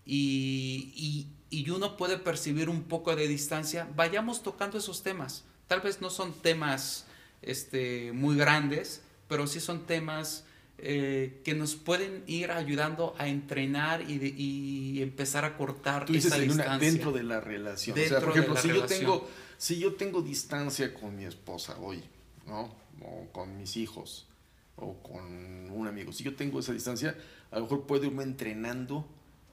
y, 0.06 0.92
y, 0.94 1.26
y 1.50 1.68
uno 1.70 1.96
puede 1.96 2.16
percibir 2.16 2.68
un 2.68 2.84
poco 2.84 3.16
de 3.16 3.26
distancia, 3.26 3.88
vayamos 3.96 4.44
tocando 4.44 4.78
esos 4.78 5.02
temas 5.02 5.44
Tal 5.70 5.82
vez 5.82 6.00
no 6.00 6.10
son 6.10 6.32
temas 6.32 7.06
este, 7.42 8.10
muy 8.10 8.36
grandes, 8.36 9.02
pero 9.28 9.46
sí 9.46 9.60
son 9.60 9.86
temas 9.86 10.44
eh, 10.78 11.40
que 11.44 11.54
nos 11.54 11.76
pueden 11.76 12.24
ir 12.26 12.50
ayudando 12.50 13.14
a 13.18 13.28
entrenar 13.28 14.02
y, 14.02 15.00
empezar 15.00 15.44
a 15.44 15.56
cortar 15.56 16.06
Tú 16.06 16.12
dices 16.12 16.32
esa 16.32 16.42
distancia. 16.42 16.90
dentro 16.90 17.12
de 17.12 17.22
la 17.22 17.40
relación. 17.40 17.96
o 17.96 18.02
sea, 18.02 18.18
por 18.18 18.30
ejemplo, 18.30 18.56
si 18.56 18.66
yo, 18.66 18.84
tengo, 18.84 19.28
si 19.58 19.78
yo 19.78 19.94
tengo 19.94 20.22
distancia 20.22 20.92
con 20.92 21.14
mi 21.14 21.24
esposa 21.24 21.78
hoy, 21.78 22.02
¿no? 22.48 22.74
O 23.04 23.28
con 23.30 23.56
mis 23.56 23.76
hijos, 23.76 24.26
o 24.74 25.00
con 25.00 25.70
un 25.70 25.86
amigo, 25.86 26.12
si 26.12 26.24
yo 26.24 26.34
tengo 26.34 26.58
esa 26.58 26.72
distancia, 26.72 27.16
a 27.52 27.58
lo 27.58 27.62
mejor 27.66 27.86
puedo 27.86 28.06
irme 28.06 28.24
entrenando, 28.24 29.06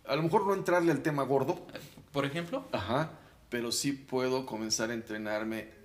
a 0.03 0.15
lo 0.15 0.23
mejor 0.23 0.47
no 0.47 0.55
entrarle 0.55 0.91
al 0.91 1.03
tema 1.03 1.21
gordo. 1.21 1.67
Por 2.11 2.25
ejemplo. 2.25 2.67
Ajá, 2.71 3.11
pero 3.49 3.71
sí 3.71 3.91
puedo 3.91 4.47
comenzar 4.47 4.89
a 4.89 4.95
entrenarme 4.95 5.76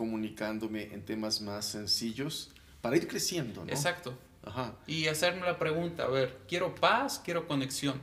comunicándome 0.00 0.94
en 0.94 1.04
temas 1.04 1.42
más 1.42 1.66
sencillos 1.66 2.48
para 2.80 2.96
ir 2.96 3.06
creciendo, 3.06 3.66
¿no? 3.66 3.70
Exacto. 3.70 4.16
Ajá. 4.42 4.74
Y 4.86 5.08
hacerme 5.08 5.42
la 5.42 5.58
pregunta, 5.58 6.04
a 6.04 6.08
ver, 6.08 6.38
¿quiero 6.48 6.74
paz? 6.74 7.20
¿Quiero 7.22 7.46
conexión? 7.46 8.00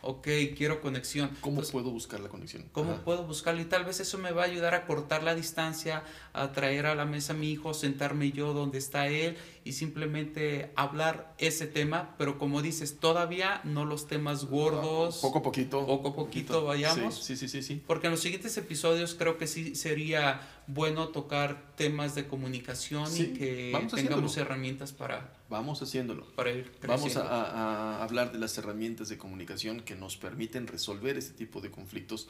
ok, 0.00 0.26
quiero 0.56 0.80
conexión. 0.80 1.30
¿Cómo 1.40 1.60
puedo 1.62 1.90
buscar 1.90 2.20
la 2.20 2.28
conexión? 2.28 2.64
¿Cómo 2.72 2.96
puedo 2.98 3.24
buscarla? 3.24 3.62
Y 3.62 3.64
tal 3.66 3.84
vez 3.84 4.00
eso 4.00 4.16
me 4.18 4.30
va 4.30 4.42
a 4.42 4.46
ayudar 4.46 4.74
a 4.74 4.86
cortar 4.86 5.22
la 5.22 5.34
distancia, 5.34 6.02
a 6.32 6.52
traer 6.52 6.86
a 6.86 6.94
la 6.94 7.04
mesa 7.04 7.32
a 7.32 7.36
mi 7.36 7.50
hijo, 7.50 7.74
sentarme 7.74 8.30
yo 8.30 8.52
donde 8.52 8.78
está 8.78 9.08
él 9.08 9.36
y 9.68 9.72
simplemente 9.72 10.72
hablar 10.76 11.34
ese 11.36 11.66
tema, 11.66 12.14
pero 12.16 12.38
como 12.38 12.62
dices, 12.62 12.98
todavía 12.98 13.60
no 13.64 13.84
los 13.84 14.06
temas 14.06 14.46
gordos. 14.46 15.18
Poco 15.18 15.40
a 15.40 15.42
poquito. 15.42 15.84
Poco 15.84 16.08
a 16.08 16.14
poquito, 16.14 16.64
vayamos. 16.64 17.22
Sí, 17.22 17.36
sí, 17.36 17.48
sí, 17.48 17.62
sí, 17.62 17.82
Porque 17.86 18.06
en 18.06 18.12
los 18.12 18.20
siguientes 18.20 18.56
episodios 18.56 19.14
creo 19.14 19.36
que 19.36 19.46
sí 19.46 19.74
sería 19.74 20.40
bueno 20.66 21.08
tocar 21.08 21.74
temas 21.76 22.14
de 22.14 22.26
comunicación 22.26 23.14
y 23.14 23.34
que 23.34 23.88
tengamos 23.94 24.38
herramientas 24.38 24.92
para 24.92 25.34
Vamos 25.50 25.82
haciéndolo. 25.82 26.26
Para 26.34 26.50
ir 26.50 26.72
Vamos 26.86 27.16
a, 27.16 28.02
hablar 28.02 28.32
de 28.32 28.38
las 28.38 28.56
herramientas 28.56 29.10
de 29.10 29.18
comunicación 29.18 29.80
que 29.80 29.96
nos 29.96 30.16
permiten 30.16 30.66
resolver 30.66 31.18
este 31.18 31.34
tipo 31.34 31.60
de 31.60 31.70
conflictos 31.70 32.28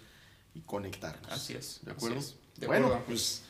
y 0.55 0.61
conectarnos. 0.62 1.31
Así 1.31 1.55
es. 1.55 1.81
¿De 1.83 1.92
acuerdo? 1.92 2.20
bueno, 2.66 3.01
pues. 3.07 3.42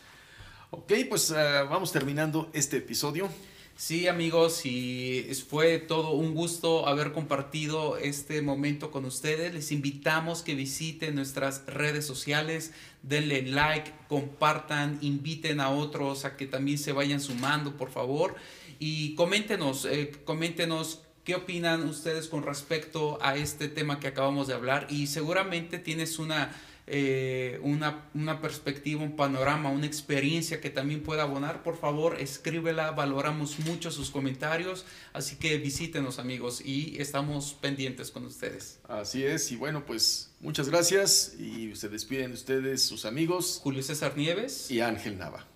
Ok, 0.71 0.93
pues 1.09 1.31
ah, 1.31 1.63
vamos 1.63 1.91
terminando 1.93 2.51
este 2.53 2.77
episodio. 2.77 3.31
Sí, 3.81 4.09
amigos, 4.09 4.67
y 4.67 5.25
fue 5.49 5.79
todo 5.79 6.11
un 6.11 6.35
gusto 6.35 6.89
haber 6.89 7.13
compartido 7.13 7.97
este 7.97 8.43
momento 8.43 8.91
con 8.91 9.05
ustedes. 9.05 9.55
Les 9.55 9.71
invitamos 9.71 10.43
que 10.43 10.57
visiten 10.57 11.15
nuestras 11.15 11.65
redes 11.67 12.05
sociales, 12.05 12.73
denle 13.05 13.43
like, 13.43 13.93
compartan, 14.09 14.99
inviten 15.01 15.61
a 15.61 15.71
otros 15.71 16.25
a 16.25 16.37
que 16.37 16.49
también 16.49 16.77
se 16.77 16.91
vayan 16.91 17.21
sumando, 17.21 17.77
por 17.77 17.93
favor. 17.93 18.35
Y 18.81 19.15
coméntenos, 19.15 19.85
eh, 19.85 20.11
coméntenos 20.25 21.03
qué 21.23 21.37
opinan 21.37 21.89
ustedes 21.89 22.27
con 22.27 22.43
respecto 22.43 23.21
a 23.23 23.37
este 23.37 23.69
tema 23.69 24.01
que 24.01 24.09
acabamos 24.09 24.49
de 24.49 24.55
hablar. 24.55 24.89
Y 24.91 25.07
seguramente 25.07 25.79
tienes 25.79 26.19
una, 26.19 26.51
eh, 26.91 27.61
una, 27.63 28.05
una, 28.15 28.41
perspectiva, 28.41 29.03
un 29.03 29.15
panorama, 29.15 29.71
una 29.71 29.87
experiencia 29.87 30.61
que 30.61 30.71
también 30.71 31.03
pueda 31.03 31.25
abonar. 31.25 31.63
Por 31.63 31.77
favor, 31.77 32.19
escríbela, 32.19 32.93
valoramos 32.93 33.59
mucho 33.61 33.91
sus 33.91 34.11
comentarios. 34.11 34.87
Así 35.13 35.37
que 35.37 35.59
visítenos, 35.59 36.19
amigos, 36.19 36.63
y 36.65 36.97
estamos 36.99 37.53
pendientes 37.61 38.11
con 38.11 38.25
ustedes. 38.25 38.81
Así 38.89 39.23
es, 39.23 39.53
y 39.53 39.57
bueno, 39.57 39.85
pues 39.85 40.31
muchas 40.41 40.71
gracias. 40.71 41.35
Y 41.39 41.75
se 41.77 41.89
despiden 41.89 42.31
de 42.31 42.35
ustedes, 42.35 42.83
sus 42.83 43.05
amigos. 43.05 43.61
Julio 43.63 43.83
César 43.83 44.17
Nieves 44.17 44.71
y 44.71 44.81
Ángel 44.81 45.19
Nava. 45.19 45.47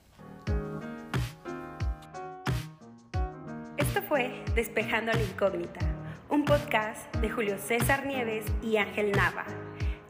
Esto 3.79 4.03
fue 4.09 4.45
Despejando 4.55 5.12
la 5.12 5.23
Incógnita, 5.23 5.81
un 6.29 6.45
podcast 6.45 7.14
de 7.16 7.31
Julio 7.31 7.57
César 7.59 8.07
Nieves 8.07 8.45
y 8.62 8.77
Ángel 8.77 9.12
Nava. 9.12 9.47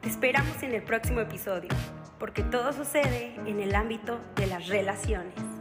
Te 0.03 0.09
esperamos 0.09 0.61
en 0.65 0.75
el 0.75 0.83
próximo 0.83 1.21
episodio, 1.21 1.71
porque 2.19 2.43
todo 2.43 2.73
sucede 2.73 3.37
en 3.47 3.61
el 3.61 3.73
ámbito 3.77 4.21
de 4.35 4.49
las 4.49 4.67
relaciones. 4.67 5.52